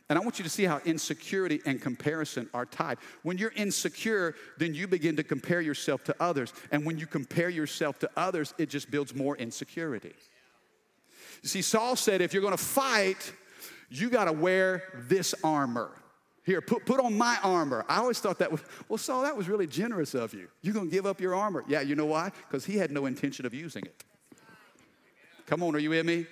And 0.08 0.18
I 0.18 0.22
want 0.22 0.38
you 0.38 0.42
to 0.44 0.50
see 0.50 0.64
how 0.64 0.80
insecurity 0.86 1.60
and 1.66 1.82
comparison 1.82 2.48
are 2.54 2.64
tied. 2.64 2.96
When 3.22 3.36
you're 3.36 3.52
insecure, 3.54 4.34
then 4.56 4.74
you 4.74 4.86
begin 4.86 5.16
to 5.16 5.22
compare 5.22 5.60
yourself 5.60 6.02
to 6.04 6.16
others. 6.18 6.54
And 6.72 6.86
when 6.86 6.98
you 6.98 7.06
compare 7.06 7.50
yourself 7.50 7.98
to 7.98 8.10
others, 8.16 8.54
it 8.56 8.70
just 8.70 8.90
builds 8.90 9.14
more 9.14 9.36
insecurity. 9.36 10.14
You 11.42 11.48
see, 11.48 11.60
Saul 11.60 11.94
said, 11.94 12.22
if 12.22 12.32
you're 12.32 12.42
gonna 12.42 12.56
fight, 12.56 13.32
you 13.90 14.08
gotta 14.08 14.32
wear 14.32 14.82
this 15.08 15.34
armor. 15.44 15.90
Here, 16.44 16.62
put, 16.62 16.86
put 16.86 17.00
on 17.00 17.16
my 17.16 17.36
armor. 17.42 17.84
I 17.86 17.98
always 17.98 18.18
thought 18.18 18.38
that 18.38 18.50
was, 18.50 18.62
well, 18.88 18.96
Saul, 18.96 19.22
that 19.22 19.36
was 19.36 19.50
really 19.50 19.66
generous 19.66 20.14
of 20.14 20.32
you. 20.32 20.48
You're 20.62 20.72
gonna 20.72 20.88
give 20.88 21.04
up 21.04 21.20
your 21.20 21.34
armor. 21.34 21.64
Yeah, 21.68 21.82
you 21.82 21.94
know 21.94 22.06
why? 22.06 22.32
Because 22.48 22.64
he 22.64 22.78
had 22.78 22.90
no 22.90 23.04
intention 23.04 23.44
of 23.44 23.52
using 23.52 23.84
it. 23.84 24.04
Come 25.44 25.62
on, 25.62 25.74
are 25.76 25.78
you 25.78 25.90
with 25.90 26.06
me? 26.06 26.26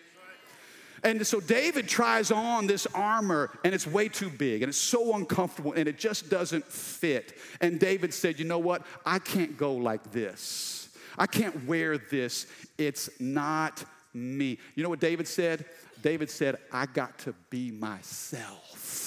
And 1.07 1.25
so 1.25 1.39
David 1.39 1.89
tries 1.89 2.33
on 2.33 2.67
this 2.67 2.85
armor 2.93 3.57
and 3.63 3.73
it's 3.73 3.87
way 3.87 4.09
too 4.09 4.29
big 4.29 4.63
and 4.63 4.69
it's 4.69 4.77
so 4.77 5.15
uncomfortable 5.15 5.73
and 5.73 5.87
it 5.89 5.99
just 5.99 6.29
doesn't 6.29 6.65
fit. 6.65 7.39
And 7.61 7.79
David 7.79 8.13
said, 8.13 8.41
You 8.41 8.45
know 8.45 8.59
what? 8.59 8.83
I 9.07 9.21
can't 9.21 9.57
go 9.57 9.75
like 9.75 10.11
this. 10.11 10.89
I 11.17 11.29
can't 11.29 11.65
wear 11.65 11.97
this. 11.97 12.49
It's 12.77 13.09
not 13.21 13.85
me. 14.13 14.59
You 14.75 14.83
know 14.83 14.89
what 14.89 14.99
David 14.99 15.29
said? 15.29 15.65
David 16.03 16.29
said, 16.29 16.57
I 16.73 16.87
got 16.87 17.17
to 17.21 17.35
be 17.51 17.71
myself. 17.71 19.06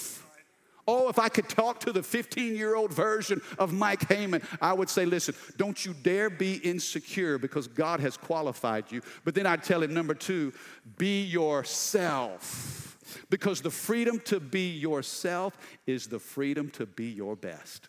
Oh, 0.92 1.08
if 1.08 1.20
I 1.20 1.30
could 1.30 1.48
talk 1.48 1.80
to 1.82 1.92
the 1.92 2.02
15 2.02 2.56
year 2.56 2.74
old 2.74 2.92
version 2.92 3.42
of 3.60 3.72
Mike 3.72 4.08
Haman, 4.10 4.42
I 4.60 4.74
would 4.74 4.90
say, 4.90 5.06
listen, 5.06 5.36
don't 5.56 5.86
you 5.86 5.94
dare 5.94 6.32
be 6.32 6.56
insecure 6.56 7.38
because 7.38 7.68
God 7.68 8.00
has 8.00 8.18
qualified 8.18 8.92
you. 8.92 9.04
But 9.24 9.36
then 9.36 9.46
I'd 9.46 9.62
tell 9.62 9.84
him, 9.84 9.94
number 9.94 10.16
two, 10.16 10.52
be 10.98 11.22
yourself. 11.22 12.98
Because 13.30 13.62
the 13.62 13.70
freedom 13.70 14.20
to 14.22 14.40
be 14.40 14.72
yourself 14.72 15.56
is 15.86 16.08
the 16.08 16.18
freedom 16.18 16.72
to 16.72 16.88
be 16.88 17.06
your 17.06 17.36
best. 17.36 17.88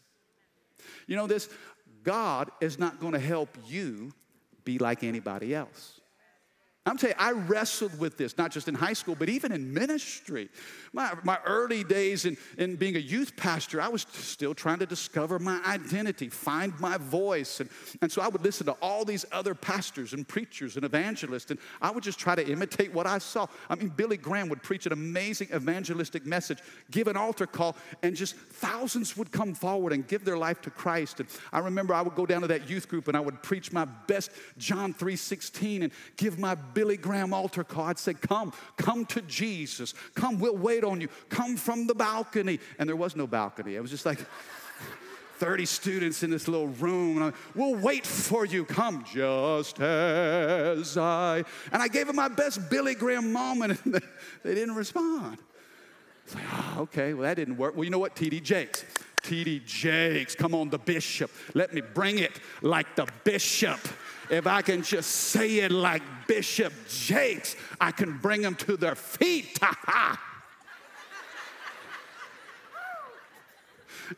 You 1.07 1.17
know 1.17 1.27
this? 1.27 1.49
God 2.03 2.51
is 2.61 2.79
not 2.79 3.01
going 3.01 3.15
to 3.15 3.19
help 3.19 3.57
you 3.67 4.13
be 4.65 4.77
like 4.77 5.05
anybody 5.05 5.55
else. 5.55 6.00
I'm 6.87 6.97
telling 6.97 7.15
you, 7.19 7.25
I 7.25 7.33
wrestled 7.33 7.99
with 8.01 8.17
this, 8.17 8.39
not 8.39 8.51
just 8.51 8.67
in 8.67 8.75
high 8.75 8.95
school, 8.95 9.15
but 9.15 9.29
even 9.29 9.53
in 9.53 9.75
ministry. 9.75 10.49
My, 10.95 11.13
my 11.25 11.39
early 11.45 11.85
days 11.85 12.25
in, 12.25 12.39
in 12.57 12.77
being 12.77 12.97
a 12.97 13.01
youth 13.01 13.37
pastor, 13.37 13.83
I 13.83 13.89
was 13.89 14.07
still 14.13 14.55
trying 14.55 14.79
to 14.79 14.87
discover 14.87 15.39
my 15.39 15.61
identity, 15.67 16.31
find 16.31 16.73
my 16.81 16.97
voice. 16.97 17.61
And, 17.61 17.69
and 18.01 18.11
so 18.11 18.23
I 18.23 18.29
would 18.29 18.43
listen 18.43 18.65
to 18.65 18.73
all 18.81 19.05
these 19.05 19.27
other 19.31 19.55
pastors 19.55 20.15
and 20.15 20.27
preachers 20.27 20.77
and 20.77 20.87
evangelists, 20.87 21.51
and 21.51 21.61
I 21.83 21.91
would 21.91 22.03
just 22.03 22.19
try 22.19 22.35
to 22.35 22.51
imitate 22.51 22.95
what 22.95 23.07
I 23.07 23.19
saw. 23.19 23.47
I 23.69 23.75
mean, 23.75 23.89
Billy 23.89 24.17
Graham 24.17 24.49
would 24.49 24.63
preach 24.63 24.87
an 24.87 24.95
amazing 24.95 25.49
evangelistic 25.55 26.25
message, 26.25 26.61
give 26.91 27.09
an 27.09 27.17
altar 27.17 27.47
call, 27.47 27.77
and 28.03 28.17
just 28.17 28.37
thousands 28.37 29.19
would 29.19 29.31
come 29.33 29.53
forward 29.53 29.93
and 29.93 30.09
give 30.09 30.25
their 30.25 30.39
life 30.39 30.63
to 30.63 30.71
Christ. 30.71 31.21
And 31.21 31.29
I 31.53 31.59
remember 31.59 31.93
I 31.93 32.01
would 32.01 32.15
go 32.15 32.25
down 32.25 32.41
to 32.41 32.47
that 32.47 32.71
youth 32.71 32.89
group 32.89 33.07
and 33.07 33.19
I 33.19 33.21
would 33.21 33.43
preach 33.43 33.71
my 33.71 33.85
best 33.85 34.31
John 34.57 34.95
3.16 34.95 35.83
and 35.83 35.93
give 36.17 36.39
my 36.39 36.55
Billy 36.75 36.97
Graham 36.97 37.33
altar 37.33 37.65
call. 37.65 37.85
I'd 37.85 37.99
say, 37.99 38.15
Come, 38.15 38.53
come 38.77 39.05
to 39.07 39.23
Jesus. 39.23 39.95
Come, 40.15 40.39
we'll 40.39 40.57
wait 40.57 40.85
on 40.85 41.01
you. 41.01 41.09
Come 41.29 41.57
from 41.57 41.87
the 41.87 41.95
balcony. 41.95 42.61
And 42.79 42.89
there 42.89 42.97
was 42.97 43.17
no 43.17 43.27
balcony. 43.27 43.77
It 43.77 43.81
was 43.81 43.91
just 43.91 44.07
like 44.07 44.19
30 45.39 45.67
students 45.67 46.23
in 46.23 46.31
this 46.31 46.49
little 46.49 46.69
room. 46.69 47.23
I, 47.23 47.33
we'll 47.55 47.77
wait 47.77 48.07
for 48.07 48.45
you. 48.45 48.65
Come 48.65 49.05
just 49.05 49.81
as 49.81 50.97
I. 50.97 51.45
And 51.73 51.83
I 51.83 51.89
gave 51.89 52.07
them 52.07 52.17
my 52.17 52.29
best 52.29 52.71
Billy 52.71 52.95
Graham 52.95 53.33
moment, 53.33 53.81
and 53.85 53.95
they, 53.95 54.01
they 54.43 54.55
didn't 54.55 54.75
respond. 54.75 55.39
It's 56.27 56.35
like, 56.35 56.45
oh, 56.53 56.83
okay, 56.83 57.15
well, 57.15 57.23
that 57.23 57.35
didn't 57.35 57.57
work. 57.57 57.75
Well, 57.75 57.85
you 57.85 57.91
know 57.91 57.99
what? 57.99 58.15
TD 58.15 58.43
Jakes. 58.43 58.85
TD 59.23 59.65
Jakes, 59.65 60.35
come 60.35 60.55
on, 60.55 60.71
the 60.71 60.79
bishop. 60.79 61.31
Let 61.55 61.75
me 61.75 61.81
bring 61.81 62.19
it 62.19 62.33
like 62.63 62.97
the 62.97 63.07
bishop. 63.25 63.81
If 64.31 64.47
I 64.47 64.63
can 64.63 64.83
just 64.83 65.11
say 65.11 65.59
it 65.59 65.73
like 65.73 66.03
Bishop 66.29 66.73
Jakes, 66.89 67.57
I 67.81 67.91
can 67.91 68.17
bring 68.19 68.43
them 68.43 68.55
to 68.57 68.77
their 68.77 68.95
feet. 68.95 69.59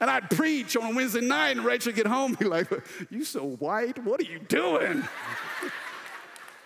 and 0.00 0.10
I'd 0.10 0.28
preach 0.28 0.76
on 0.76 0.94
Wednesday 0.94 1.22
night, 1.22 1.56
and 1.56 1.64
Rachel 1.64 1.90
would 1.90 1.96
get 1.96 2.06
home, 2.06 2.34
be 2.34 2.44
like, 2.44 2.68
"You 3.10 3.24
so 3.24 3.56
white? 3.56 4.04
What 4.04 4.20
are 4.20 4.24
you 4.24 4.38
doing?" 4.38 5.02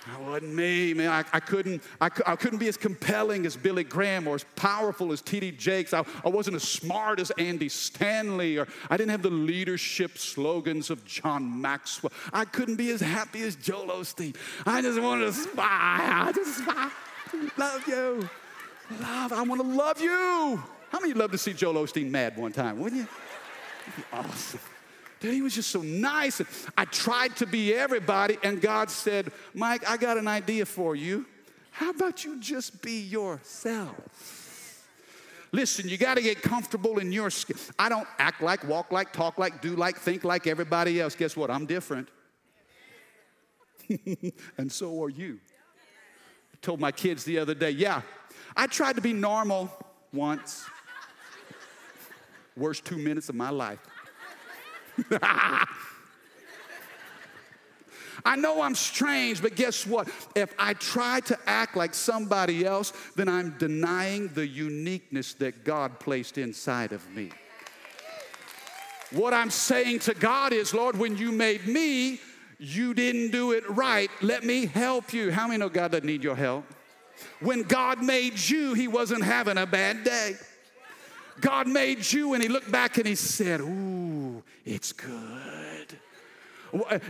That 0.07 0.21
wasn't 0.21 0.55
me, 0.55 0.95
man. 0.95 1.09
I, 1.09 1.25
I 1.33 1.41
couldn't, 1.41 1.83
I, 2.01 2.09
I, 2.27 2.37
couldn't 2.37 2.61
be 2.61 2.69
as 2.69 2.77
compelling 2.77 3.45
as 3.45 3.57
Billy 3.57 3.83
Graham 3.83 4.29
or 4.29 4.37
as 4.37 4.45
powerful 4.55 5.11
as 5.13 5.21
T.D. 5.21 5.53
Jakes. 5.53 5.93
I, 5.93 6.05
I 6.25 6.29
wasn't 6.29 6.57
as 6.57 6.63
smart 6.63 7.19
as 7.19 7.33
Andy 7.33 7.69
Stanley, 7.69 8.57
or 8.57 8.69
I 8.89 8.97
didn't 8.97 9.11
have 9.11 9.23
the 9.23 9.31
leadership 9.31 10.17
slogans 10.17 10.91
of 10.91 11.05
John 11.05 11.61
Maxwell. 11.61 12.13
I 12.33 12.45
couldn't 12.45 12.77
be 12.77 12.91
as 12.91 13.01
happy 13.01 13.43
as 13.43 13.57
Joel 13.57 13.89
Osteen. 13.89 14.37
I 14.65 14.81
just 14.81 15.01
wanted 15.01 15.27
to 15.27 15.33
spy. 15.33 15.65
I 15.65 16.33
just 16.33 16.59
spy. 16.59 16.91
love 17.57 17.89
you. 17.89 18.29
Love, 19.01 19.33
I 19.33 19.43
want 19.43 19.61
to 19.61 19.67
love 19.67 20.01
you. 20.01 20.63
How 20.91 21.01
many 21.01 21.15
love 21.15 21.33
to 21.33 21.39
see 21.39 21.53
Joel 21.53 21.75
Osteen 21.85 22.11
mad 22.11 22.37
one 22.37 22.53
time, 22.53 22.79
wouldn't 22.79 23.03
you? 23.03 23.09
awesome. 24.13 24.61
Dude, 25.21 25.35
he 25.35 25.43
was 25.43 25.55
just 25.55 25.71
so 25.71 25.81
nice. 25.83 26.41
And 26.41 26.49
I 26.77 26.85
tried 26.85 27.37
to 27.37 27.47
be 27.47 27.75
everybody, 27.75 28.37
and 28.43 28.61
God 28.61 28.91
said, 28.91 29.33
Mike, 29.55 29.89
I 29.89 29.97
got 29.97 30.19
an 30.19 30.29
idea 30.29 30.67
for 30.67 30.95
you. 30.95 31.27
How 31.71 31.91
about 31.91 32.25
you 32.25 32.41
just 32.41 32.83
be 32.83 33.01
yourself? 33.01 33.95
Listen, 35.53 35.89
you 35.89 35.97
got 35.97 36.17
to 36.17 36.23
get 36.23 36.43
comfortable 36.43 36.99
in 36.99 37.13
your 37.13 37.31
skin. 37.31 37.57
I 37.79 37.89
don't 37.89 38.07
act 38.19 38.43
like, 38.43 38.67
walk 38.67 38.93
like, 38.93 39.13
talk 39.13 39.39
like, 39.39 39.63
do 39.63 39.75
like, 39.77 39.97
think 39.97 40.25
like 40.25 40.47
everybody 40.47 41.01
else. 41.01 41.15
Guess 41.15 41.37
what? 41.37 41.51
I'm 41.51 41.67
different. 41.67 42.09
and 44.59 44.71
so 44.71 45.03
are 45.03 45.09
you. 45.09 45.39
I 46.53 46.57
told 46.61 46.81
my 46.81 46.93
kids 46.93 47.25
the 47.25 47.39
other 47.39 47.55
day, 47.55 47.71
yeah, 47.71 48.03
I 48.57 48.67
tried 48.67 48.97
to 48.97 49.03
be 49.03 49.13
normal 49.13 49.71
once. 50.13 50.65
Worst 52.57 52.85
two 52.85 52.97
minutes 52.97 53.29
of 53.29 53.35
my 53.35 53.51
life. 53.51 53.79
I 58.25 58.35
know 58.35 58.61
I'm 58.61 58.75
strange, 58.75 59.41
but 59.41 59.55
guess 59.55 59.87
what? 59.87 60.09
If 60.35 60.53
I 60.59 60.75
try 60.75 61.21
to 61.21 61.39
act 61.47 61.77
like 61.77 61.95
somebody 61.95 62.67
else, 62.67 62.93
then 63.15 63.29
I'm 63.29 63.57
denying 63.59 64.29
the 64.29 64.47
uniqueness 64.47 65.35
that 65.35 65.65
God 65.65 66.01
placed 66.01 66.37
inside 66.37 66.93
of 66.93 67.09
me. 67.15 67.31
What 69.13 69.33
I'm 69.33 69.51
saying 69.51 70.01
to 70.01 70.15
God 70.15 70.53
is, 70.53 70.75
Lord, 70.75 70.99
when 70.99 71.17
you 71.17 71.31
made 71.31 71.69
me, 71.69 72.19
you 72.59 72.95
didn't 72.95 73.31
do 73.31 73.53
it 73.53 73.69
right. 73.71 74.11
Let 74.21 74.43
me 74.43 74.67
help 74.67 75.13
you. 75.13 75.31
How 75.31 75.47
many 75.47 75.59
know 75.59 75.69
God 75.69 75.93
doesn't 75.93 76.07
need 76.07 76.25
your 76.25 76.35
help? 76.35 76.65
When 77.41 77.63
God 77.63 78.03
made 78.03 78.39
you, 78.39 78.75
He 78.75 78.89
wasn't 78.89 79.23
having 79.23 79.59
a 79.59 79.67
bad 79.67 80.03
day. 80.03 80.35
God 81.41 81.69
made 81.69 82.11
you 82.13 82.35
and 82.35 82.43
He 82.43 82.49
looked 82.49 82.71
back 82.71 82.99
and 82.99 83.07
He 83.07 83.15
said, 83.15 83.61
Ooh, 83.61 84.43
it's 84.65 84.93
good. 84.93 85.99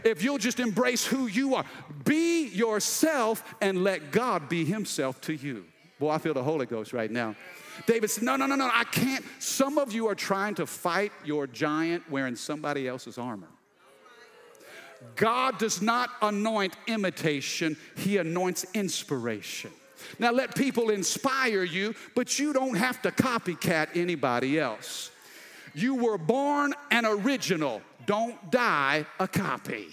If 0.05 0.23
you'll 0.23 0.39
just 0.39 0.61
embrace 0.61 1.05
who 1.07 1.27
you 1.27 1.55
are, 1.55 1.65
be 2.05 2.47
yourself 2.49 3.55
and 3.61 3.83
let 3.83 4.13
God 4.13 4.49
be 4.49 4.65
Himself 4.65 5.21
to 5.23 5.33
you. 5.33 5.65
Boy, 5.99 6.11
I 6.11 6.19
feel 6.19 6.35
the 6.35 6.43
Holy 6.43 6.67
Ghost 6.67 6.93
right 6.93 7.11
now. 7.11 7.35
David 7.87 8.11
said, 8.11 8.25
No, 8.25 8.37
no, 8.37 8.47
no, 8.47 8.55
no, 8.55 8.71
I 8.73 8.85
can't. 8.85 9.25
Some 9.39 9.79
of 9.79 9.93
you 9.93 10.09
are 10.09 10.15
trying 10.15 10.55
to 10.57 10.67
fight 10.67 11.13
your 11.25 11.47
giant 11.47 12.09
wearing 12.11 12.37
somebody 12.37 12.87
else's 12.87 13.19
armor. 13.19 13.49
God 15.15 15.59
does 15.59 15.83
not 15.83 16.11
anoint 16.23 16.75
imitation, 16.87 17.77
He 17.97 18.17
anoints 18.19 18.67
inspiration. 18.75 19.71
Now, 20.19 20.33
let 20.33 20.55
people 20.55 20.91
inspire 20.91 21.65
you, 21.65 21.95
but 22.15 22.39
you 22.39 22.53
don't 22.53 22.77
have 22.77 23.03
to 23.03 23.11
copycat 23.11 23.89
anybody 23.95 24.59
else. 24.59 25.11
You 25.75 25.95
were 25.95 26.19
born 26.19 26.75
an 26.91 27.05
original, 27.05 27.83
don't 28.07 28.51
die 28.51 29.05
a 29.21 29.29
copy. 29.29 29.89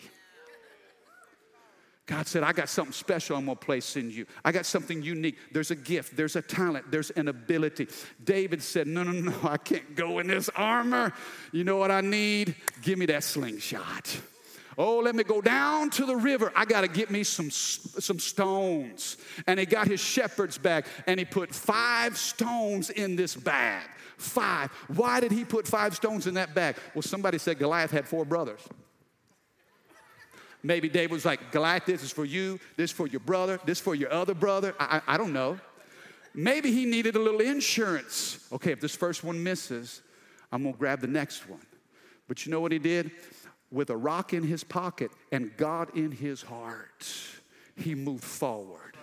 God 2.06 2.28
said, 2.28 2.43
I 2.43 2.52
got 2.52 2.67
something 2.67 2.93
special 2.93 3.38
I'm 3.38 3.45
gonna 3.45 3.56
place 3.56 3.95
in 3.95 4.12
you. 4.12 4.26
I 4.43 4.52
got 4.52 4.65
something 4.65 5.02
unique. 5.02 5.38
There's 5.54 5.71
a 5.71 5.76
gift, 5.76 6.17
there's 6.17 6.36
a 6.36 6.41
talent, 6.41 6.91
there's 6.91 7.12
an 7.12 7.30
ability. 7.30 7.88
David 8.23 8.62
said, 8.62 8.88
No, 8.88 9.04
no, 9.04 9.12
no, 9.12 9.34
I 9.43 9.58
can't 9.58 9.95
go 9.95 10.19
in 10.19 10.28
this 10.28 10.49
armor. 10.56 11.13
You 11.54 11.63
know 11.63 11.78
what 11.78 11.91
I 11.91 12.02
need? 12.02 12.56
Give 12.82 12.99
me 12.99 13.06
that 13.06 13.23
slingshot. 13.23 14.19
Oh, 14.78 15.00
let 15.00 15.16
me 15.16 15.24
go 15.24 15.42
down 15.42 15.90
to 15.92 16.06
the 16.06 16.16
river. 16.16 16.52
I 16.56 16.66
got 16.66 16.82
to 16.82 16.88
get 16.88 17.12
me 17.12 17.24
some, 17.24 17.52
some 17.52 18.20
stones. 18.20 19.18
And 19.48 19.60
he 19.60 19.66
got 19.66 19.88
his 19.88 20.00
shepherd's 20.00 20.58
bag 20.58 20.86
and 21.08 21.20
he 21.20 21.26
put 21.26 21.54
five 21.54 22.18
stones 22.18 22.90
in 22.90 23.16
this 23.16 23.36
bag. 23.36 23.88
Five. 24.18 24.72
Why 24.88 25.20
did 25.20 25.32
he 25.32 25.44
put 25.46 25.68
five 25.68 25.96
stones 25.96 26.28
in 26.28 26.36
that 26.36 26.56
bag? 26.56 26.76
Well, 26.94 27.02
somebody 27.02 27.38
said 27.38 27.60
Goliath 27.60 27.92
had 27.92 28.08
four 28.08 28.26
brothers. 28.26 28.62
Maybe 30.64 30.88
David 30.88 31.12
was 31.12 31.26
like, 31.26 31.52
Goliath, 31.52 31.86
this 31.86 32.04
is 32.04 32.12
for 32.12 32.24
you, 32.24 32.58
this 32.78 32.90
for 32.90 33.06
your 33.06 33.20
brother, 33.20 33.60
this 33.66 33.82
for 33.82 33.96
your 33.96 34.12
other 34.14 34.34
brother. 34.34 34.74
I, 34.80 35.02
I, 35.06 35.16
I 35.16 35.18
don't 35.18 35.34
know. 35.34 35.60
Maybe 36.34 36.72
he 36.72 36.86
needed 36.86 37.16
a 37.16 37.20
little 37.20 37.42
insurance. 37.42 38.48
Okay, 38.52 38.72
if 38.72 38.80
this 38.80 38.96
first 38.96 39.24
one 39.24 39.44
misses, 39.44 40.02
I'm 40.52 40.64
gonna 40.64 40.76
grab 40.76 41.02
the 41.02 41.08
next 41.08 41.50
one. 41.50 41.62
But 42.28 42.46
you 42.46 42.52
know 42.52 42.62
what 42.62 42.72
he 42.72 42.80
did? 42.80 43.12
With 43.74 43.90
a 43.90 43.98
rock 43.98 44.34
in 44.34 44.44
his 44.44 44.64
pocket 44.64 45.12
and 45.32 45.52
God 45.58 45.98
in 45.98 46.12
his 46.12 46.44
heart, 46.44 47.06
he 47.76 47.96
moved 47.96 48.24
forward. 48.24 48.96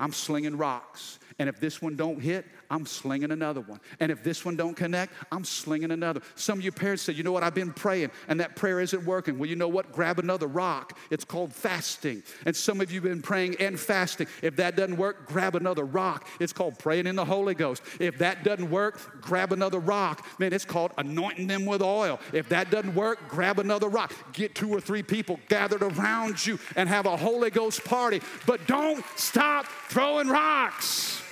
I'm 0.00 0.12
slinging 0.12 0.58
rocks. 0.58 1.20
And 1.38 1.48
if 1.48 1.60
this 1.60 1.80
one 1.80 1.94
don't 1.94 2.20
hit, 2.20 2.44
I'm 2.72 2.86
slinging 2.86 3.32
another 3.32 3.60
one. 3.60 3.80
And 4.00 4.10
if 4.10 4.24
this 4.24 4.46
one 4.46 4.56
don't 4.56 4.74
connect, 4.74 5.12
I'm 5.30 5.44
slinging 5.44 5.90
another. 5.90 6.22
Some 6.36 6.58
of 6.58 6.64
you 6.64 6.72
parents 6.72 7.02
say, 7.02 7.12
you 7.12 7.22
know 7.22 7.30
what, 7.30 7.42
I've 7.42 7.54
been 7.54 7.70
praying 7.70 8.10
and 8.28 8.40
that 8.40 8.56
prayer 8.56 8.80
isn't 8.80 9.04
working. 9.04 9.38
Well, 9.38 9.50
you 9.50 9.56
know 9.56 9.68
what? 9.68 9.92
Grab 9.92 10.18
another 10.18 10.46
rock. 10.46 10.98
It's 11.10 11.22
called 11.22 11.52
fasting. 11.52 12.22
And 12.46 12.56
some 12.56 12.80
of 12.80 12.90
you 12.90 13.02
have 13.02 13.10
been 13.10 13.20
praying 13.20 13.56
and 13.60 13.78
fasting. 13.78 14.26
If 14.40 14.56
that 14.56 14.74
doesn't 14.74 14.96
work, 14.96 15.26
grab 15.26 15.54
another 15.54 15.84
rock. 15.84 16.26
It's 16.40 16.54
called 16.54 16.78
praying 16.78 17.06
in 17.06 17.14
the 17.14 17.26
Holy 17.26 17.54
Ghost. 17.54 17.82
If 18.00 18.16
that 18.18 18.42
doesn't 18.42 18.70
work, 18.70 19.20
grab 19.20 19.52
another 19.52 19.78
rock. 19.78 20.26
Man, 20.38 20.54
it's 20.54 20.64
called 20.64 20.92
anointing 20.96 21.48
them 21.48 21.66
with 21.66 21.82
oil. 21.82 22.20
If 22.32 22.48
that 22.48 22.70
doesn't 22.70 22.94
work, 22.94 23.28
grab 23.28 23.58
another 23.58 23.90
rock. 23.90 24.14
Get 24.32 24.54
two 24.54 24.70
or 24.70 24.80
three 24.80 25.02
people 25.02 25.38
gathered 25.50 25.82
around 25.82 26.46
you 26.46 26.58
and 26.74 26.88
have 26.88 27.04
a 27.04 27.18
Holy 27.18 27.50
Ghost 27.50 27.84
party. 27.84 28.22
But 28.46 28.66
don't 28.66 29.04
stop 29.16 29.66
throwing 29.90 30.28
rocks. 30.28 31.22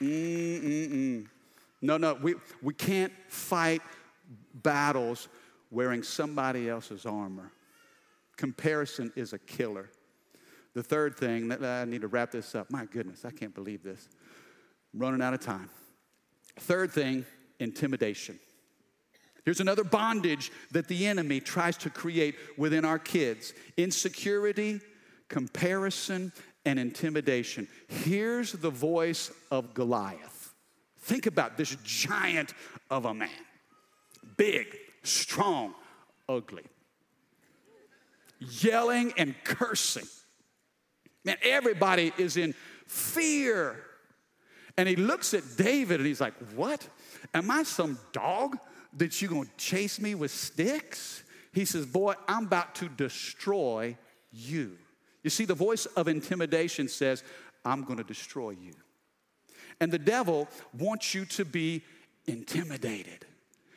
Mm-mm-mm. 0.00 1.26
No, 1.82 1.96
no, 1.96 2.14
we, 2.14 2.34
we 2.62 2.74
can't 2.74 3.12
fight 3.28 3.82
battles 4.54 5.28
wearing 5.70 6.02
somebody 6.02 6.68
else's 6.68 7.06
armor. 7.06 7.52
Comparison 8.36 9.12
is 9.16 9.32
a 9.32 9.38
killer. 9.38 9.90
The 10.74 10.82
third 10.82 11.16
thing, 11.16 11.48
that 11.48 11.62
I 11.64 11.84
need 11.84 12.02
to 12.02 12.08
wrap 12.08 12.30
this 12.30 12.54
up. 12.54 12.70
My 12.70 12.84
goodness, 12.86 13.24
I 13.24 13.30
can't 13.30 13.54
believe 13.54 13.82
this. 13.82 14.08
I'm 14.94 15.00
running 15.00 15.22
out 15.22 15.34
of 15.34 15.40
time. 15.40 15.68
Third 16.58 16.90
thing, 16.90 17.24
intimidation. 17.58 18.38
Here's 19.44 19.60
another 19.60 19.84
bondage 19.84 20.52
that 20.70 20.86
the 20.86 21.06
enemy 21.06 21.40
tries 21.40 21.76
to 21.78 21.90
create 21.90 22.36
within 22.56 22.84
our 22.84 22.98
kids 22.98 23.54
insecurity, 23.76 24.80
comparison, 25.28 26.32
and 26.64 26.78
intimidation. 26.78 27.68
Here's 27.88 28.52
the 28.52 28.70
voice 28.70 29.30
of 29.50 29.74
Goliath. 29.74 30.54
Think 31.00 31.26
about 31.26 31.56
this 31.56 31.76
giant 31.82 32.54
of 32.90 33.04
a 33.04 33.14
man 33.14 33.30
big, 34.36 34.66
strong, 35.02 35.74
ugly, 36.28 36.64
yelling 38.38 39.12
and 39.16 39.34
cursing. 39.44 40.06
Man, 41.24 41.36
everybody 41.42 42.12
is 42.16 42.36
in 42.36 42.54
fear. 42.86 43.76
And 44.76 44.88
he 44.88 44.96
looks 44.96 45.34
at 45.34 45.42
David 45.56 46.00
and 46.00 46.06
he's 46.06 46.20
like, 46.20 46.34
What? 46.54 46.86
Am 47.34 47.50
I 47.50 47.64
some 47.64 47.98
dog 48.12 48.56
that 48.96 49.20
you're 49.20 49.30
gonna 49.30 49.48
chase 49.56 50.00
me 50.00 50.14
with 50.14 50.30
sticks? 50.30 51.22
He 51.52 51.64
says, 51.64 51.86
Boy, 51.86 52.14
I'm 52.28 52.46
about 52.46 52.74
to 52.76 52.88
destroy 52.88 53.96
you. 54.32 54.78
You 55.22 55.30
see, 55.30 55.44
the 55.44 55.54
voice 55.54 55.86
of 55.86 56.08
intimidation 56.08 56.88
says, 56.88 57.22
I'm 57.64 57.84
going 57.84 57.98
to 57.98 58.04
destroy 58.04 58.50
you. 58.50 58.72
And 59.80 59.90
the 59.90 59.98
devil 59.98 60.48
wants 60.78 61.14
you 61.14 61.24
to 61.26 61.44
be 61.44 61.82
intimidated. 62.26 63.26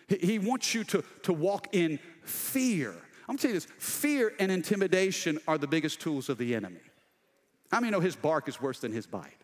He 0.07 0.39
wants 0.39 0.73
you 0.73 0.83
to, 0.85 1.03
to 1.23 1.33
walk 1.33 1.67
in 1.71 1.99
fear. 2.23 2.91
I'm 2.91 3.35
gonna 3.35 3.39
tell 3.39 3.51
you 3.51 3.55
this 3.55 3.67
fear 3.77 4.33
and 4.39 4.51
intimidation 4.51 5.39
are 5.47 5.57
the 5.57 5.67
biggest 5.67 6.01
tools 6.01 6.29
of 6.29 6.37
the 6.37 6.55
enemy. 6.55 6.81
How 7.71 7.79
many 7.79 7.91
know 7.91 8.01
his 8.01 8.15
bark 8.15 8.47
is 8.47 8.61
worse 8.61 8.79
than 8.79 8.91
his 8.91 9.07
bite? 9.07 9.37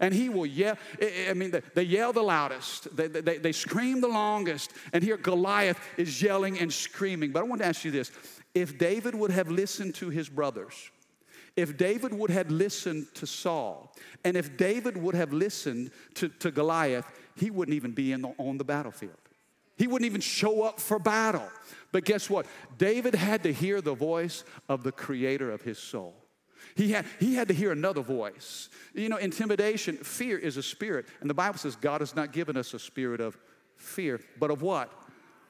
And 0.00 0.12
he 0.12 0.28
will 0.28 0.46
yell, 0.46 0.76
I 1.00 1.32
mean, 1.32 1.54
they 1.74 1.82
yell 1.82 2.12
the 2.12 2.22
loudest, 2.22 2.94
they, 2.94 3.06
they, 3.06 3.38
they 3.38 3.52
scream 3.52 4.00
the 4.00 4.08
longest, 4.08 4.72
and 4.92 5.02
here 5.02 5.16
Goliath 5.16 5.80
is 5.96 6.20
yelling 6.20 6.58
and 6.58 6.72
screaming. 6.72 7.32
But 7.32 7.40
I 7.40 7.46
want 7.46 7.62
to 7.62 7.66
ask 7.66 7.84
you 7.84 7.90
this 7.90 8.10
if 8.54 8.78
David 8.78 9.14
would 9.14 9.30
have 9.30 9.50
listened 9.50 9.94
to 9.96 10.10
his 10.10 10.28
brothers, 10.28 10.90
if 11.56 11.76
David 11.76 12.14
would 12.14 12.30
have 12.30 12.50
listened 12.50 13.06
to 13.14 13.26
Saul, 13.26 13.94
and 14.24 14.36
if 14.36 14.56
David 14.56 14.96
would 14.96 15.14
have 15.14 15.32
listened 15.32 15.90
to, 16.14 16.28
to 16.28 16.50
Goliath, 16.50 17.06
he 17.36 17.50
wouldn't 17.50 17.74
even 17.74 17.92
be 17.92 18.12
the, 18.14 18.34
on 18.38 18.58
the 18.58 18.64
battlefield. 18.64 19.16
He 19.76 19.86
wouldn't 19.86 20.06
even 20.06 20.20
show 20.20 20.62
up 20.62 20.80
for 20.80 20.98
battle. 20.98 21.48
But 21.92 22.04
guess 22.04 22.30
what? 22.30 22.46
David 22.78 23.14
had 23.14 23.42
to 23.42 23.52
hear 23.52 23.80
the 23.80 23.94
voice 23.94 24.44
of 24.68 24.82
the 24.82 24.92
creator 24.92 25.50
of 25.50 25.62
his 25.62 25.78
soul. 25.78 26.14
He 26.74 26.92
had, 26.92 27.04
he 27.18 27.34
had 27.34 27.48
to 27.48 27.54
hear 27.54 27.72
another 27.72 28.00
voice. 28.00 28.68
You 28.94 29.08
know, 29.08 29.16
intimidation, 29.16 29.96
fear 29.96 30.38
is 30.38 30.56
a 30.56 30.62
spirit. 30.62 31.06
And 31.20 31.28
the 31.28 31.34
Bible 31.34 31.58
says 31.58 31.76
God 31.76 32.00
has 32.00 32.14
not 32.14 32.32
given 32.32 32.56
us 32.56 32.72
a 32.74 32.78
spirit 32.78 33.20
of 33.20 33.36
fear, 33.76 34.20
but 34.38 34.50
of 34.50 34.62
what? 34.62 34.90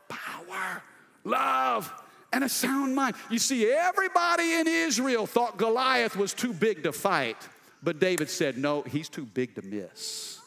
Power, 0.08 0.82
love, 1.24 1.92
and 2.32 2.44
a 2.44 2.48
sound 2.48 2.94
mind. 2.94 3.16
You 3.30 3.38
see, 3.38 3.70
everybody 3.70 4.54
in 4.54 4.66
Israel 4.66 5.26
thought 5.26 5.56
Goliath 5.56 6.16
was 6.16 6.32
too 6.32 6.52
big 6.52 6.82
to 6.84 6.92
fight, 6.92 7.36
but 7.82 7.98
David 7.98 8.30
said, 8.30 8.58
No, 8.58 8.82
he's 8.82 9.08
too 9.08 9.24
big 9.24 9.54
to 9.56 9.62
miss. 9.62 10.38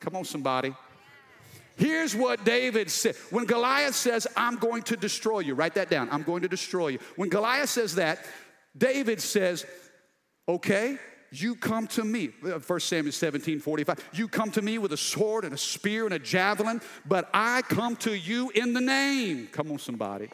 Come 0.00 0.16
on, 0.16 0.24
somebody. 0.24 0.74
Here's 1.76 2.14
what 2.14 2.44
David 2.44 2.90
said. 2.90 3.14
When 3.30 3.44
Goliath 3.44 3.94
says, 3.94 4.26
I'm 4.36 4.56
going 4.56 4.82
to 4.84 4.96
destroy 4.96 5.40
you, 5.40 5.54
write 5.54 5.74
that 5.74 5.88
down. 5.88 6.08
I'm 6.10 6.24
going 6.24 6.42
to 6.42 6.48
destroy 6.48 6.88
you. 6.88 6.98
When 7.14 7.28
Goliath 7.28 7.68
says 7.68 7.94
that, 7.94 8.24
David 8.76 9.20
says, 9.20 9.64
Okay, 10.48 10.98
you 11.30 11.54
come 11.54 11.86
to 11.88 12.04
me. 12.04 12.30
1 12.40 12.52
uh, 12.52 12.78
Samuel 12.78 13.12
17, 13.12 13.60
45. 13.60 14.10
You 14.14 14.28
come 14.28 14.50
to 14.52 14.62
me 14.62 14.78
with 14.78 14.92
a 14.92 14.96
sword 14.96 15.44
and 15.44 15.52
a 15.52 15.58
spear 15.58 16.04
and 16.04 16.14
a 16.14 16.18
javelin, 16.18 16.80
but 17.06 17.28
I 17.34 17.62
come 17.62 17.96
to 17.96 18.14
you 18.14 18.50
in 18.50 18.72
the 18.72 18.80
name. 18.80 19.48
Come 19.52 19.70
on, 19.70 19.78
somebody. 19.78 20.30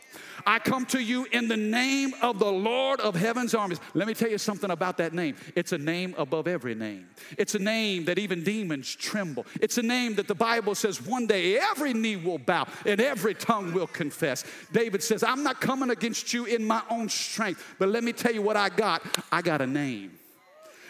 I 0.46 0.58
come 0.58 0.86
to 0.86 1.00
you 1.00 1.26
in 1.32 1.48
the 1.48 1.56
name 1.56 2.12
of 2.22 2.38
the 2.38 2.50
Lord 2.50 3.00
of 3.00 3.16
heaven's 3.16 3.54
armies. 3.54 3.80
Let 3.94 4.06
me 4.06 4.14
tell 4.14 4.30
you 4.30 4.38
something 4.38 4.70
about 4.70 4.98
that 4.98 5.12
name. 5.12 5.36
It's 5.56 5.72
a 5.72 5.78
name 5.78 6.14
above 6.16 6.46
every 6.46 6.74
name. 6.74 7.08
It's 7.38 7.54
a 7.54 7.58
name 7.58 8.04
that 8.04 8.18
even 8.18 8.44
demons 8.44 8.94
tremble. 8.94 9.46
It's 9.60 9.78
a 9.78 9.82
name 9.82 10.14
that 10.16 10.28
the 10.28 10.34
Bible 10.34 10.74
says 10.74 11.02
one 11.02 11.26
day 11.26 11.58
every 11.58 11.92
knee 11.92 12.16
will 12.16 12.38
bow 12.38 12.66
and 12.86 13.00
every 13.00 13.34
tongue 13.34 13.72
will 13.72 13.86
confess. 13.86 14.44
David 14.72 15.02
says, 15.02 15.22
I'm 15.22 15.42
not 15.42 15.60
coming 15.60 15.90
against 15.90 16.32
you 16.32 16.44
in 16.44 16.64
my 16.64 16.82
own 16.90 17.08
strength, 17.08 17.74
but 17.78 17.88
let 17.88 18.04
me 18.04 18.12
tell 18.12 18.32
you 18.32 18.42
what 18.42 18.56
I 18.56 18.68
got. 18.68 19.02
I 19.32 19.42
got 19.42 19.60
a 19.60 19.66
name 19.66 20.12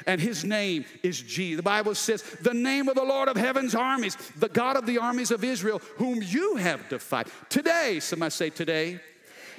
and 0.06 0.20
his 0.20 0.44
name 0.44 0.84
is 1.02 1.20
G. 1.20 1.54
The 1.54 1.62
Bible 1.62 1.94
says, 1.94 2.22
The 2.42 2.54
name 2.54 2.88
of 2.88 2.94
the 2.94 3.04
Lord 3.04 3.28
of 3.28 3.36
heaven's 3.36 3.74
armies, 3.74 4.16
the 4.36 4.48
God 4.48 4.76
of 4.76 4.86
the 4.86 4.98
armies 4.98 5.30
of 5.30 5.44
Israel, 5.44 5.80
whom 5.96 6.22
you 6.22 6.56
have 6.56 6.88
defied. 6.88 7.26
Today, 7.48 8.00
somebody 8.00 8.30
say, 8.30 8.50
Today, 8.50 9.00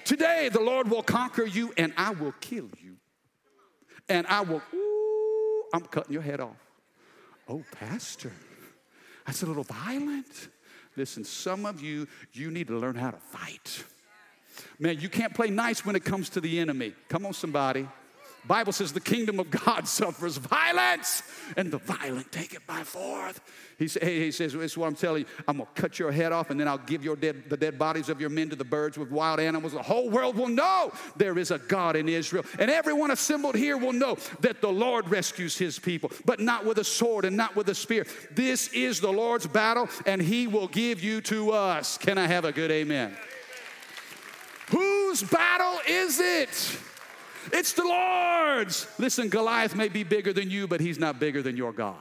today 0.04 0.50
the 0.50 0.62
Lord 0.62 0.90
will 0.90 1.04
conquer 1.04 1.46
you 1.46 1.74
and 1.78 1.94
I 1.98 2.12
will 2.12 2.34
kill 2.40 2.70
you. 2.82 2.98
And 4.08 4.28
I 4.28 4.42
will, 4.42 4.62
ooh, 4.74 5.64
I'm 5.74 5.82
cutting 5.82 6.14
your 6.14 6.22
head 6.22 6.40
off. 6.40 6.56
Oh, 7.48 7.64
Pastor, 7.72 8.32
that's 9.26 9.42
a 9.42 9.46
little 9.48 9.64
violent. 9.64 10.50
Listen, 10.96 11.24
some 11.24 11.66
of 11.66 11.82
you, 11.82 12.08
you 12.34 12.52
need 12.52 12.68
to 12.68 12.78
learn 12.78 12.96
how 12.96 13.12
to 13.12 13.18
fight. 13.18 13.84
Man, 14.80 15.00
you 15.00 15.10
can't 15.10 15.34
play 15.34 15.50
nice 15.50 15.86
when 15.86 15.96
it 15.96 16.06
comes 16.06 16.30
to 16.30 16.42
the 16.42 16.60
enemy. 16.60 16.94
Come 17.10 17.26
on, 17.26 17.34
somebody. 17.34 17.88
Bible 18.48 18.74
says 18.74 18.94
the 18.94 19.00
kingdom 19.00 19.40
of 19.40 19.50
God 19.50 19.88
suffers 19.88 20.38
violence, 20.38 21.24
and 21.58 21.72
the 21.72 21.80
violent 21.80 22.32
take 22.32 22.54
it 22.54 22.66
by 22.68 22.84
force. 22.84 23.40
He, 23.78 23.90
say, 23.90 24.20
he 24.20 24.32
says, 24.32 24.54
This 24.54 24.72
is 24.72 24.78
what 24.78 24.88
I'm 24.88 24.96
telling 24.96 25.24
you. 25.24 25.28
I'm 25.48 25.58
to 25.58 25.68
cut 25.76 26.00
your 26.00 26.12
head 26.12 26.32
off, 26.32 26.50
and 26.50 26.60
then 26.60 26.68
I'll 26.68 26.78
give 26.78 27.04
your 27.04 27.16
dead, 27.16 27.50
the 27.50 27.58
dead 27.58 27.78
bodies 27.78 28.08
of 28.08 28.22
your 28.22 28.30
men 28.30 28.50
to 28.50 28.56
the 28.56 28.64
birds 28.64 28.98
with 28.98 29.12
wild 29.12 29.40
animals. 29.40 29.74
The 29.74 29.82
whole 29.82 30.10
world 30.10 30.38
will 30.38 30.48
know 30.48 30.94
there 31.18 31.38
is 31.38 31.52
a 31.52 31.58
God 31.58 31.96
in 31.96 32.08
Israel. 32.08 32.46
And 32.58 32.72
everyone 32.72 33.12
assembled 33.12 33.56
here 33.56 33.78
will 33.78 33.94
know 33.94 34.18
that 34.40 34.62
the 34.62 34.72
Lord 34.72 35.10
rescues 35.10 35.58
his 35.58 35.78
people, 35.78 36.12
but 36.24 36.40
not 36.40 36.66
with 36.66 36.78
a 36.78 36.84
sword 36.84 37.26
and 37.26 37.36
not 37.36 37.56
with 37.56 37.68
a 37.70 37.76
spear. 37.76 38.06
This 38.32 38.70
is 38.70 39.02
the 39.02 39.12
Lord's 39.12 39.48
battle, 39.48 39.90
and 40.06 40.22
he 40.22 40.48
will 40.48 40.68
give 40.68 41.04
you 41.04 41.20
to 41.22 41.52
us. 41.52 41.98
Can 41.98 42.18
I 42.18 42.28
have 42.28 42.46
a 42.46 42.52
good 42.52 42.72
amen? 42.72 43.18
Whose 44.70 45.22
battle 45.22 45.80
is 45.88 46.20
it? 46.20 46.80
It's 47.52 47.74
the 47.74 47.84
Lord's. 47.84 48.88
Listen, 48.98 49.30
Goliath 49.30 49.76
may 49.76 49.88
be 49.88 50.04
bigger 50.04 50.34
than 50.34 50.50
you, 50.50 50.68
but 50.68 50.82
he's 50.82 51.00
not 51.00 51.20
bigger 51.20 51.42
than 51.42 51.58
your 51.58 51.72
God. 51.72 51.96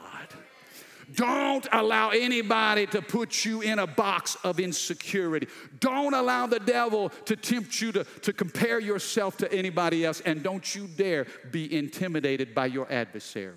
Don't 1.15 1.67
allow 1.73 2.11
anybody 2.11 2.87
to 2.87 3.03
put 3.03 3.45
you 3.45 3.61
in 3.61 3.79
a 3.79 3.87
box 3.87 4.37
of 4.43 4.59
insecurity. 4.59 5.49
Don't 5.81 6.15
allow 6.15 6.47
the 6.47 6.61
devil 6.61 7.11
to 7.27 7.37
tempt 7.37 7.81
you 7.81 7.93
to, 7.93 8.05
to 8.23 8.33
compare 8.33 8.81
yourself 8.81 9.37
to 9.39 9.53
anybody 9.53 10.05
else. 10.05 10.21
And 10.21 10.43
don't 10.43 10.75
you 10.75 10.87
dare 10.87 11.27
be 11.51 11.77
intimidated 11.77 12.55
by 12.55 12.67
your 12.67 12.91
adversary. 12.91 13.55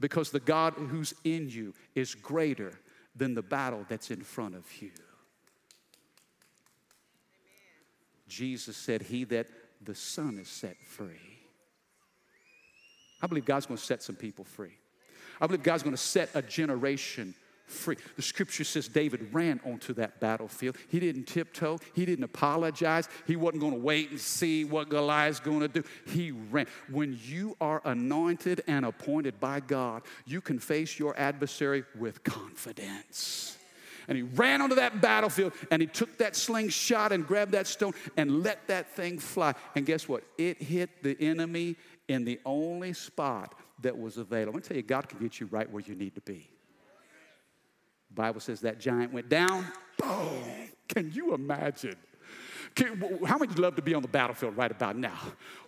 Because 0.00 0.30
the 0.30 0.40
God 0.40 0.74
who's 0.74 1.14
in 1.24 1.48
you 1.48 1.74
is 1.94 2.14
greater 2.14 2.72
than 3.14 3.34
the 3.34 3.42
battle 3.42 3.84
that's 3.88 4.10
in 4.10 4.22
front 4.22 4.54
of 4.54 4.64
you. 4.80 4.90
Jesus 8.26 8.76
said, 8.76 9.02
He 9.02 9.24
that 9.24 9.46
the 9.84 9.94
Son 9.94 10.38
is 10.38 10.48
set 10.48 10.76
free. 10.86 11.20
I 13.20 13.26
believe 13.26 13.44
God's 13.44 13.66
to 13.66 13.76
set 13.76 14.02
some 14.02 14.16
people 14.16 14.44
free. 14.44 14.76
I 15.40 15.46
believe 15.46 15.62
God's 15.62 15.82
to 15.82 15.96
set 15.96 16.30
a 16.34 16.42
generation 16.42 17.34
free. 17.66 17.96
The 18.16 18.22
scripture 18.22 18.64
says 18.64 18.88
David 18.88 19.32
ran 19.32 19.60
onto 19.64 19.94
that 19.94 20.20
battlefield. 20.20 20.76
He 20.88 21.00
didn't 21.00 21.24
tiptoe, 21.24 21.78
he 21.94 22.04
didn't 22.04 22.24
apologize, 22.24 23.08
he 23.26 23.36
wasn't 23.36 23.60
going 23.60 23.72
to 23.72 23.78
wait 23.78 24.10
and 24.10 24.20
see 24.20 24.64
what 24.64 24.88
Goliath's 24.88 25.40
going 25.40 25.60
to 25.60 25.68
do. 25.68 25.82
He 26.06 26.32
ran. 26.32 26.66
When 26.90 27.18
you 27.22 27.56
are 27.60 27.80
anointed 27.84 28.62
and 28.66 28.84
appointed 28.84 29.40
by 29.40 29.60
God, 29.60 30.02
you 30.26 30.40
can 30.40 30.58
face 30.58 30.98
your 30.98 31.18
adversary 31.18 31.84
with 31.98 32.22
confidence. 32.24 33.56
And 34.08 34.16
he 34.16 34.22
ran 34.22 34.60
onto 34.62 34.76
that 34.76 35.00
battlefield 35.00 35.52
and 35.70 35.80
he 35.80 35.88
took 35.88 36.18
that 36.18 36.36
slingshot 36.36 37.12
and 37.12 37.26
grabbed 37.26 37.52
that 37.52 37.66
stone 37.66 37.92
and 38.16 38.42
let 38.42 38.66
that 38.68 38.94
thing 38.94 39.18
fly. 39.18 39.54
And 39.74 39.86
guess 39.86 40.08
what? 40.08 40.24
It 40.38 40.62
hit 40.62 41.02
the 41.02 41.16
enemy 41.20 41.76
in 42.08 42.24
the 42.24 42.40
only 42.44 42.92
spot 42.92 43.54
that 43.82 43.96
was 43.96 44.16
available. 44.16 44.50
I'm 44.50 44.60
gonna 44.60 44.68
tell 44.68 44.76
you, 44.76 44.82
God 44.82 45.08
can 45.08 45.18
get 45.18 45.40
you 45.40 45.46
right 45.46 45.70
where 45.70 45.82
you 45.86 45.94
need 45.94 46.14
to 46.14 46.20
be. 46.20 46.48
The 48.10 48.14
Bible 48.14 48.40
says 48.40 48.60
that 48.60 48.78
giant 48.78 49.12
went 49.12 49.28
down. 49.28 49.66
Boom! 49.98 50.42
Can 50.88 51.10
you 51.12 51.34
imagine? 51.34 51.96
Can, 52.74 53.02
how 53.26 53.38
many 53.38 53.52
love 53.54 53.76
to 53.76 53.82
be 53.82 53.94
on 53.94 54.02
the 54.02 54.08
battlefield 54.08 54.56
right 54.56 54.70
about 54.70 54.96
now? 54.96 55.18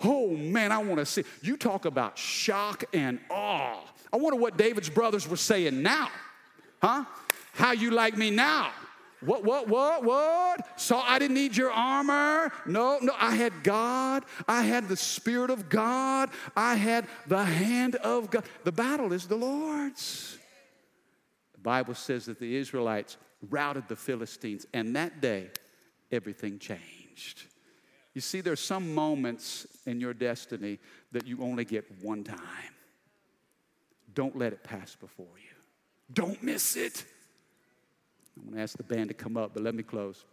Oh 0.02 0.28
man, 0.30 0.72
I 0.72 0.78
want 0.78 0.98
to 0.98 1.06
see. 1.06 1.24
You 1.42 1.56
talk 1.56 1.84
about 1.84 2.16
shock 2.16 2.84
and 2.92 3.20
awe. 3.30 3.80
I 4.12 4.16
wonder 4.16 4.38
what 4.38 4.56
David's 4.56 4.88
brothers 4.88 5.28
were 5.28 5.36
saying 5.36 5.82
now, 5.82 6.08
huh? 6.80 7.04
How 7.54 7.72
you 7.72 7.90
like 7.90 8.16
me 8.16 8.30
now? 8.30 8.72
What, 9.24 9.44
what, 9.44 9.68
what, 9.68 10.04
what? 10.04 10.78
So 10.78 10.98
I 10.98 11.18
didn't 11.18 11.34
need 11.34 11.56
your 11.56 11.70
armor? 11.70 12.52
No, 12.66 12.98
no, 13.00 13.14
I 13.18 13.34
had 13.36 13.62
God. 13.62 14.24
I 14.46 14.62
had 14.62 14.88
the 14.88 14.96
Spirit 14.96 15.50
of 15.50 15.68
God. 15.68 16.30
I 16.54 16.74
had 16.74 17.06
the 17.26 17.42
hand 17.42 17.94
of 17.96 18.30
God. 18.30 18.44
The 18.64 18.72
battle 18.72 19.12
is 19.12 19.26
the 19.26 19.36
Lord's. 19.36 20.36
The 21.54 21.60
Bible 21.60 21.94
says 21.94 22.26
that 22.26 22.38
the 22.38 22.56
Israelites 22.56 23.16
routed 23.48 23.88
the 23.88 23.96
Philistines, 23.96 24.66
and 24.74 24.94
that 24.96 25.20
day, 25.20 25.50
everything 26.12 26.58
changed. 26.58 27.44
You 28.14 28.20
see, 28.20 28.40
there's 28.40 28.60
some 28.60 28.94
moments 28.94 29.66
in 29.86 30.00
your 30.00 30.12
destiny 30.12 30.78
that 31.12 31.26
you 31.26 31.40
only 31.40 31.64
get 31.64 31.84
one 32.02 32.24
time. 32.24 32.38
Don't 34.12 34.36
let 34.36 34.52
it 34.52 34.62
pass 34.62 34.94
before 34.94 35.26
you. 35.36 35.56
Don't 36.12 36.42
miss 36.42 36.76
it. 36.76 37.04
I'm 38.36 38.44
going 38.44 38.56
to 38.56 38.62
ask 38.62 38.76
the 38.76 38.82
band 38.82 39.08
to 39.08 39.14
come 39.14 39.36
up, 39.36 39.52
but 39.54 39.62
let 39.62 39.74
me 39.74 39.82
close. 39.82 40.24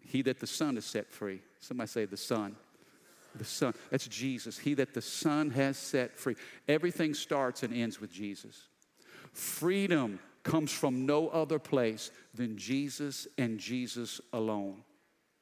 He 0.00 0.22
that 0.22 0.38
the 0.38 0.46
Son 0.46 0.76
has 0.76 0.84
set 0.84 1.10
free. 1.10 1.40
Somebody 1.60 1.88
say 1.88 2.04
the 2.04 2.16
Son. 2.16 2.56
The 3.34 3.44
Son. 3.44 3.74
That's 3.90 4.06
Jesus. 4.08 4.58
He 4.58 4.74
that 4.74 4.94
the 4.94 5.02
Son 5.02 5.50
has 5.50 5.76
set 5.76 6.16
free. 6.16 6.36
Everything 6.68 7.12
starts 7.12 7.62
and 7.62 7.74
ends 7.74 8.00
with 8.00 8.10
Jesus. 8.10 8.68
Freedom 9.32 10.18
comes 10.42 10.72
from 10.72 11.04
no 11.06 11.28
other 11.28 11.58
place 11.58 12.10
than 12.34 12.56
Jesus 12.56 13.26
and 13.36 13.58
Jesus 13.58 14.20
alone. 14.32 14.82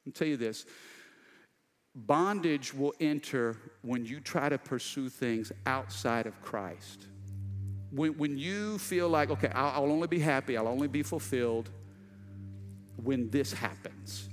I'll 0.05 0.13
tell 0.13 0.27
you 0.27 0.37
this 0.37 0.65
bondage 1.95 2.73
will 2.73 2.93
enter 2.99 3.55
when 3.81 4.05
you 4.05 4.19
try 4.19 4.49
to 4.49 4.57
pursue 4.57 5.07
things 5.07 5.51
outside 5.65 6.25
of 6.25 6.41
Christ 6.41 7.07
when, 7.95 8.17
when 8.17 8.37
you 8.37 8.77
feel 8.77 9.07
like, 9.07 9.29
okay, 9.31 9.49
I'll, 9.53 9.83
I'll 9.83 9.91
only 9.91 10.07
be 10.07 10.19
happy, 10.19 10.57
I'll 10.57 10.67
only 10.67 10.87
be 10.87 11.01
fulfilled 11.01 11.69
when 13.01 13.29
this 13.29 13.53
happens, 13.53 14.29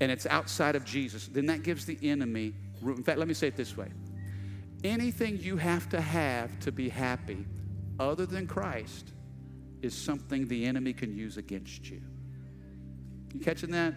and 0.00 0.10
it's 0.10 0.26
outside 0.26 0.76
of 0.76 0.84
Jesus, 0.84 1.26
then 1.26 1.46
that 1.46 1.62
gives 1.62 1.84
the 1.84 1.98
enemy 2.02 2.54
room. 2.80 2.98
In 2.98 3.02
fact, 3.02 3.18
let 3.18 3.28
me 3.28 3.34
say 3.34 3.48
it 3.48 3.56
this 3.56 3.76
way 3.76 3.88
anything 4.82 5.38
you 5.38 5.58
have 5.58 5.90
to 5.90 6.00
have 6.00 6.58
to 6.60 6.72
be 6.72 6.88
happy 6.88 7.44
other 7.98 8.24
than 8.24 8.46
Christ 8.46 9.12
is 9.82 9.94
something 9.94 10.48
the 10.48 10.64
enemy 10.64 10.94
can 10.94 11.14
use 11.14 11.36
against 11.36 11.90
you. 11.90 12.00
You 13.34 13.40
catching 13.40 13.70
that? 13.72 13.94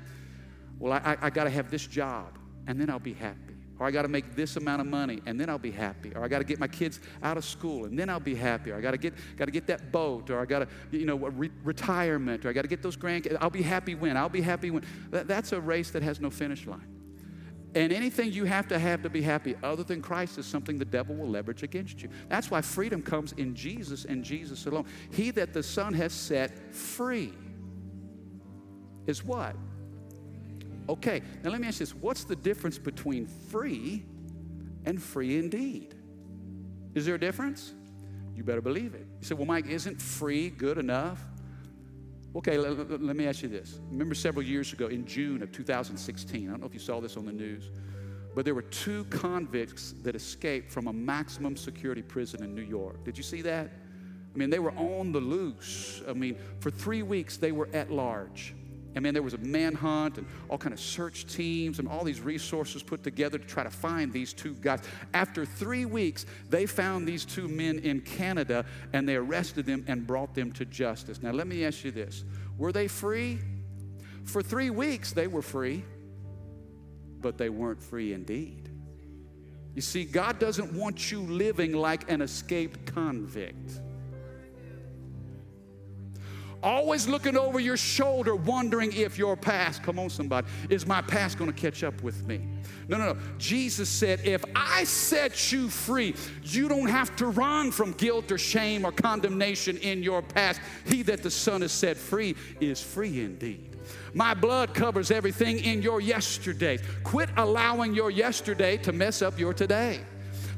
Well, 0.80 0.92
I, 0.92 1.14
I, 1.14 1.18
I 1.22 1.30
got 1.30 1.46
to 1.46 1.50
have 1.50 1.72
this 1.72 1.88
job, 1.88 2.38
and 2.68 2.80
then 2.80 2.90
I'll 2.90 3.00
be 3.00 3.14
happy 3.14 3.43
or 3.80 3.88
I 3.88 3.92
got 3.92 4.04
to 4.04 4.08
make 4.08 4.36
this 4.36 4.56
amount 4.56 4.82
of 4.82 4.88
money 4.88 5.22
and 5.26 5.40
then 5.40 5.50
I'll 5.50 5.58
be 5.58 5.72
happy, 5.72 6.14
or 6.16 6.24
I 6.24 6.28
got 6.28 6.40
to 6.40 6.44
get 6.44 6.60
my 6.60 6.68
kids 6.68 7.00
out 7.22 7.38
of 7.38 7.46
school 7.46 7.86
and 7.86 7.98
then 7.98 8.10
I'll 8.10 8.20
be 8.20 8.36
happy, 8.36 8.72
or 8.72 8.78
I 8.78 8.82
got 8.82 8.92
to 8.92 8.98
get 8.98 9.14
got 9.38 9.46
to 9.46 9.52
get 9.52 9.68
that 9.68 9.92
boat, 9.92 10.30
or 10.30 10.40
I 10.40 10.46
got 10.46 10.60
to 10.60 10.68
you 10.92 11.06
know 11.06 11.16
re- 11.16 11.52
retirement, 11.64 12.46
or 12.46 12.50
I 12.50 12.54
got 12.54 12.64
to 12.64 12.68
get 12.68 12.82
those 12.82 12.98
grandkids. 12.98 13.38
I'll 13.42 13.50
be 13.50 13.62
happy 13.62 13.96
when 13.96 14.18
I'll 14.18 14.30
be 14.30 14.42
happy 14.42 14.72
when. 14.72 14.84
That, 15.10 15.28
that's 15.28 15.52
a 15.52 15.62
race 15.62 15.92
that 15.92 16.04
has 16.04 16.20
no 16.20 16.30
finish 16.30 16.66
line. 16.66 16.88
And 17.76 17.92
anything 17.92 18.32
you 18.32 18.46
have 18.46 18.68
to 18.68 18.78
have 18.78 19.02
to 19.02 19.10
be 19.10 19.22
happy 19.22 19.56
other 19.64 19.84
than 19.84 20.02
Christ 20.02 20.38
is 20.38 20.46
something 20.46 20.78
the 20.78 20.86
devil 20.86 21.16
will 21.16 21.28
leverage 21.28 21.64
against 21.64 22.04
you. 22.04 22.10
That's 22.30 22.52
why 22.52 22.62
freedom 22.62 23.02
comes 23.02 23.32
in 23.34 23.56
Jesus 23.56 24.06
and 24.06 24.24
Jesus 24.24 24.68
alone. 24.68 24.86
He 25.12 25.32
that 25.32 25.54
the 25.54 25.64
Son 25.64 25.94
has 25.96 26.14
set 26.14 26.74
free 26.74 27.34
is 29.08 29.24
what? 29.24 29.56
Okay, 30.90 31.22
now 31.44 31.50
let 31.50 31.62
me 31.62 31.68
ask 31.68 31.80
you 31.80 31.86
this 31.86 31.96
what's 31.96 32.24
the 32.24 32.36
difference 32.36 32.78
between 32.78 33.26
free 33.26 34.06
and 34.86 35.02
free 35.02 35.38
indeed? 35.38 35.96
Is 36.94 37.06
there 37.06 37.16
a 37.16 37.20
difference? 37.20 37.74
You 38.36 38.44
better 38.44 38.62
believe 38.62 38.94
it. 38.96 39.08
You 39.20 39.28
say, 39.28 39.36
well, 39.36 39.46
Mike, 39.46 39.68
isn't 39.68 40.02
free 40.02 40.50
good 40.50 40.78
enough? 40.78 41.24
Okay, 42.36 42.58
let, 42.58 42.90
let, 42.90 43.02
let 43.02 43.16
me 43.16 43.28
ask 43.28 43.44
you 43.44 43.50
this. 43.50 43.80
Remember 43.92 44.16
several 44.16 44.44
years 44.44 44.74
ago 44.74 44.88
in 44.88 45.06
June 45.06 45.44
of 45.44 45.52
2016, 45.52 46.48
I 46.48 46.52
don't 46.52 46.60
know 46.60 46.66
if 46.66 46.74
you 46.74 46.80
saw 46.80 47.00
this 47.00 47.16
on 47.16 47.26
the 47.26 47.32
news, 47.32 47.70
but 48.36 48.44
there 48.44 48.56
were 48.56 48.64
two 48.64 49.06
convicts 49.06 49.94
that 50.02 50.16
escaped 50.16 50.72
from 50.72 50.88
a 50.88 50.94
maximum 50.94 51.56
security 51.56 52.02
prison 52.02 52.44
in 52.44 52.56
New 52.56 52.64
York. 52.64 53.04
Did 53.04 53.18
you 53.18 53.24
see 53.24 53.44
that? 53.44 53.70
I 54.34 54.38
mean, 54.38 54.50
they 54.50 54.60
were 54.60 54.72
on 54.72 55.12
the 55.12 55.20
loose. 55.20 56.02
I 56.10 56.14
mean, 56.14 56.38
for 56.60 56.72
three 56.72 57.04
weeks, 57.04 57.38
they 57.38 57.52
were 57.52 57.70
at 57.72 57.92
large. 57.92 58.56
I 58.96 59.00
mean, 59.00 59.14
there 59.14 59.24
was 59.24 59.34
a 59.34 59.40
manhunt 59.40 60.18
and 60.18 60.28
all 60.50 60.58
kind 60.58 60.74
of 60.74 60.80
search 60.80 61.26
teams 61.26 61.80
and 61.80 61.88
all 61.88 62.04
these 62.04 62.22
resources 62.22 62.84
put 62.84 63.04
together 63.04 63.38
to 63.38 63.48
try 63.48 63.64
to 63.64 63.70
find 63.70 64.14
these 64.14 64.34
two 64.34 64.54
guys. 64.56 64.82
After 65.14 65.46
three 65.46 65.86
weeks, 65.86 66.26
they 66.50 66.66
found 66.66 67.08
these 67.08 67.26
two 67.26 67.48
men 67.48 67.80
in 67.80 68.02
Canada 68.02 68.66
and 68.94 69.08
they 69.08 69.16
arrested 69.16 69.66
them 69.66 69.84
and 69.88 70.06
brought 70.06 70.36
them 70.36 70.52
to 70.54 70.66
justice. 70.66 71.22
Now, 71.22 71.32
let 71.32 71.48
me 71.48 71.66
ask 71.66 71.84
you 71.84 71.92
this 71.92 72.24
were 72.58 72.72
they 72.72 72.88
free? 72.88 73.40
For 74.26 74.42
three 74.42 74.70
weeks, 74.70 75.12
they 75.12 75.28
were 75.28 75.42
free, 75.42 75.84
but 77.20 77.38
they 77.38 77.50
weren't 77.50 77.82
free 77.82 78.14
indeed. 78.14 78.70
You 79.76 79.82
see, 79.82 80.06
God 80.06 80.40
doesn't 80.40 80.72
want 80.74 81.12
you 81.12 81.22
living 81.22 81.74
like 81.74 82.10
an 82.10 82.22
escaped 82.22 82.94
convict 82.94 83.82
always 86.64 87.08
looking 87.08 87.38
over 87.38 87.60
your 87.60 87.78
shoulder, 87.78 88.36
wondering 88.36 88.92
if 88.94 89.18
your 89.18 89.36
past, 89.36 89.84
come 89.84 90.00
on, 90.00 90.10
somebody, 90.10 90.48
is 90.70 90.88
my 90.88 91.02
past 91.02 91.38
going 91.38 91.52
to 91.52 91.60
catch 91.60 91.84
up 91.84 92.02
with 92.02 92.26
me? 92.26 92.42
No, 92.88 92.98
no, 92.98 93.14
no. 93.14 93.20
Jesus 93.38 93.90
said, 93.90 94.22
if 94.24 94.44
I 94.56 94.84
set 94.86 95.52
you 95.52 95.70
free, 95.70 96.16
you 96.44 96.68
don't 96.68 96.90
have 96.90 97.16
to 97.18 97.28
run 97.28 97.72
from 97.72 97.92
guilt 97.94 98.32
or 98.32 98.38
shame 98.38 98.86
or 98.86 98.92
condemnation 98.92 99.78
in 99.78 100.02
your 100.02 100.22
past. 100.22 100.60
He 100.86 101.04
that 101.04 101.22
the 101.22 101.32
Son 101.32 101.62
has 101.62 101.72
set 101.72 101.98
free 101.98 102.36
is 102.60 102.82
free 102.82 103.22
indeed. 103.22 103.70
My 104.14 104.34
blood 104.34 104.74
covers 104.74 105.12
everything 105.12 105.60
in 105.60 105.82
your 105.82 106.00
yesterday. 106.00 106.80
Quit 107.04 107.30
allowing 107.38 107.94
your 107.94 108.12
yesterday 108.12 108.78
to 108.78 108.92
mess 108.92 109.22
up 109.22 109.38
your 109.40 109.54
today. 109.54 110.02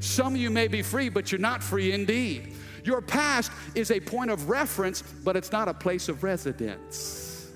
Some 0.00 0.34
of 0.34 0.40
you 0.40 0.50
may 0.50 0.68
be 0.68 0.82
free, 0.82 1.08
but 1.08 1.32
you're 1.32 1.40
not 1.40 1.62
free 1.62 1.92
indeed. 1.92 2.54
Your 2.86 3.00
past 3.00 3.50
is 3.74 3.90
a 3.90 3.98
point 3.98 4.30
of 4.30 4.48
reference, 4.48 5.02
but 5.02 5.36
it's 5.36 5.50
not 5.50 5.66
a 5.66 5.74
place 5.74 6.08
of 6.08 6.22
residence. 6.22 7.50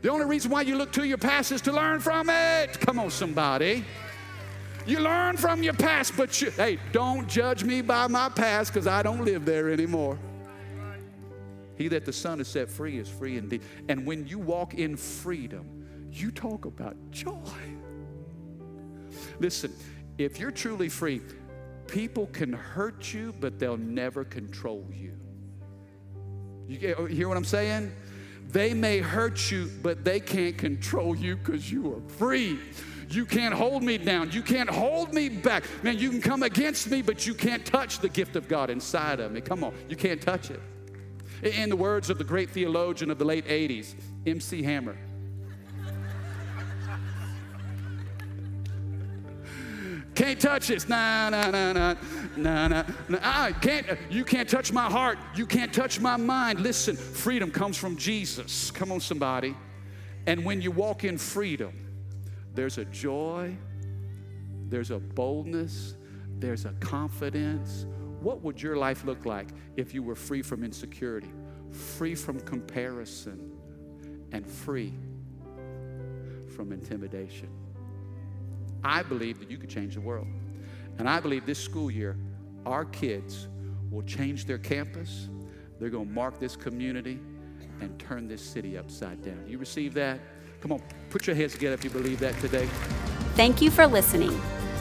The 0.00 0.10
only 0.10 0.24
reason 0.24 0.50
why 0.50 0.62
you 0.62 0.76
look 0.76 0.90
to 0.92 1.04
your 1.04 1.18
past 1.18 1.52
is 1.52 1.60
to 1.62 1.72
learn 1.72 2.00
from 2.00 2.30
it. 2.30 2.80
Come 2.80 2.98
on, 2.98 3.10
somebody. 3.10 3.84
You 4.86 5.00
learn 5.00 5.36
from 5.36 5.62
your 5.62 5.74
past, 5.74 6.16
but 6.16 6.40
you, 6.40 6.50
hey, 6.52 6.78
don't 6.92 7.28
judge 7.28 7.62
me 7.62 7.82
by 7.82 8.06
my 8.06 8.30
past 8.30 8.72
because 8.72 8.86
I 8.86 9.02
don't 9.02 9.22
live 9.22 9.44
there 9.44 9.68
anymore. 9.70 10.18
He 11.76 11.88
that 11.88 12.06
the 12.06 12.12
Son 12.12 12.38
has 12.38 12.48
set 12.48 12.70
free 12.70 12.98
is 12.98 13.08
free 13.08 13.36
indeed. 13.36 13.62
And 13.88 14.06
when 14.06 14.26
you 14.26 14.38
walk 14.38 14.74
in 14.74 14.96
freedom, 14.96 15.86
you 16.10 16.30
talk 16.30 16.64
about 16.64 16.96
joy. 17.10 17.34
Listen, 19.38 19.72
if 20.16 20.40
you're 20.40 20.50
truly 20.50 20.88
free, 20.88 21.20
People 21.90 22.26
can 22.28 22.52
hurt 22.52 23.12
you, 23.12 23.34
but 23.40 23.58
they'll 23.58 23.76
never 23.76 24.24
control 24.24 24.86
you. 24.92 25.16
You 26.68 26.94
oh, 26.96 27.06
hear 27.06 27.28
what 27.28 27.36
I'm 27.36 27.44
saying? 27.44 27.92
They 28.48 28.74
may 28.74 28.98
hurt 28.98 29.50
you, 29.50 29.70
but 29.82 30.04
they 30.04 30.20
can't 30.20 30.56
control 30.56 31.16
you 31.16 31.36
because 31.36 31.70
you 31.70 31.92
are 31.94 32.00
free. 32.12 32.58
You 33.08 33.26
can't 33.26 33.54
hold 33.54 33.82
me 33.82 33.98
down. 33.98 34.30
You 34.30 34.42
can't 34.42 34.70
hold 34.70 35.12
me 35.12 35.28
back. 35.28 35.64
Man, 35.82 35.98
you 35.98 36.10
can 36.10 36.20
come 36.20 36.44
against 36.44 36.88
me, 36.88 37.02
but 37.02 37.26
you 37.26 37.34
can't 37.34 37.66
touch 37.66 37.98
the 37.98 38.08
gift 38.08 38.36
of 38.36 38.46
God 38.46 38.70
inside 38.70 39.18
of 39.18 39.32
me. 39.32 39.40
Come 39.40 39.64
on, 39.64 39.74
you 39.88 39.96
can't 39.96 40.22
touch 40.22 40.50
it. 40.50 40.60
In 41.42 41.70
the 41.70 41.76
words 41.76 42.08
of 42.08 42.18
the 42.18 42.24
great 42.24 42.50
theologian 42.50 43.10
of 43.10 43.18
the 43.18 43.24
late 43.24 43.46
80s, 43.46 43.94
MC 44.26 44.62
Hammer, 44.62 44.96
Can't 50.20 50.38
touch 50.38 50.68
this. 50.68 50.86
Nah, 50.86 51.30
nah, 51.30 51.50
nah, 51.50 51.72
nah, 51.72 51.94
nah, 52.36 52.68
nah. 52.68 52.82
nah. 53.08 53.18
I 53.22 53.52
can't, 53.52 53.86
you 54.10 54.22
can't 54.22 54.46
touch 54.46 54.70
my 54.70 54.84
heart. 54.84 55.16
You 55.34 55.46
can't 55.46 55.72
touch 55.72 55.98
my 55.98 56.18
mind. 56.18 56.60
Listen, 56.60 56.94
freedom 56.94 57.50
comes 57.50 57.78
from 57.78 57.96
Jesus. 57.96 58.70
Come 58.70 58.92
on, 58.92 59.00
somebody. 59.00 59.56
And 60.26 60.44
when 60.44 60.60
you 60.60 60.72
walk 60.72 61.04
in 61.04 61.16
freedom, 61.16 61.72
there's 62.52 62.76
a 62.76 62.84
joy, 62.84 63.56
there's 64.68 64.90
a 64.90 64.98
boldness, 64.98 65.94
there's 66.38 66.66
a 66.66 66.74
confidence. 66.80 67.86
What 68.20 68.42
would 68.42 68.60
your 68.60 68.76
life 68.76 69.06
look 69.06 69.24
like 69.24 69.48
if 69.78 69.94
you 69.94 70.02
were 70.02 70.16
free 70.16 70.42
from 70.42 70.62
insecurity, 70.62 71.32
free 71.70 72.14
from 72.14 72.40
comparison, 72.40 73.52
and 74.32 74.46
free 74.46 74.92
from 76.54 76.72
intimidation? 76.72 77.48
I 78.82 79.02
believe 79.02 79.38
that 79.40 79.50
you 79.50 79.58
could 79.58 79.70
change 79.70 79.94
the 79.94 80.00
world. 80.00 80.26
And 80.98 81.08
I 81.08 81.20
believe 81.20 81.46
this 81.46 81.58
school 81.58 81.90
year, 81.90 82.16
our 82.66 82.84
kids 82.84 83.48
will 83.90 84.02
change 84.02 84.44
their 84.44 84.58
campus. 84.58 85.28
They're 85.78 85.90
going 85.90 86.06
to 86.06 86.12
mark 86.12 86.38
this 86.38 86.56
community 86.56 87.18
and 87.80 87.98
turn 87.98 88.28
this 88.28 88.42
city 88.42 88.76
upside 88.76 89.22
down. 89.22 89.44
You 89.46 89.58
receive 89.58 89.94
that? 89.94 90.20
Come 90.60 90.72
on, 90.72 90.82
put 91.08 91.26
your 91.26 91.34
heads 91.34 91.54
together 91.54 91.74
if 91.74 91.84
you 91.84 91.90
believe 91.90 92.20
that 92.20 92.38
today. 92.40 92.68
Thank 93.34 93.62
you 93.62 93.70
for 93.70 93.86
listening. 93.86 94.38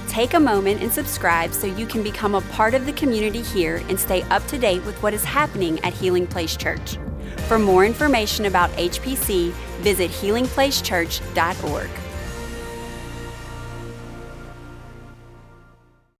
Take 0.09 0.33
a 0.33 0.39
moment 0.39 0.81
and 0.81 0.91
subscribe 0.91 1.53
so 1.53 1.67
you 1.67 1.85
can 1.85 2.03
become 2.03 2.35
a 2.35 2.41
part 2.41 2.73
of 2.73 2.85
the 2.85 2.93
community 2.93 3.41
here 3.41 3.77
and 3.87 3.99
stay 3.99 4.23
up 4.23 4.45
to 4.47 4.57
date 4.57 4.83
with 4.85 5.01
what 5.03 5.13
is 5.13 5.23
happening 5.23 5.79
at 5.85 5.93
Healing 5.93 6.27
Place 6.27 6.57
Church. 6.57 6.97
For 7.47 7.59
more 7.59 7.85
information 7.85 8.45
about 8.45 8.71
HPC, 8.71 9.51
visit 9.81 10.11
healingplacechurch.org. 10.11 11.89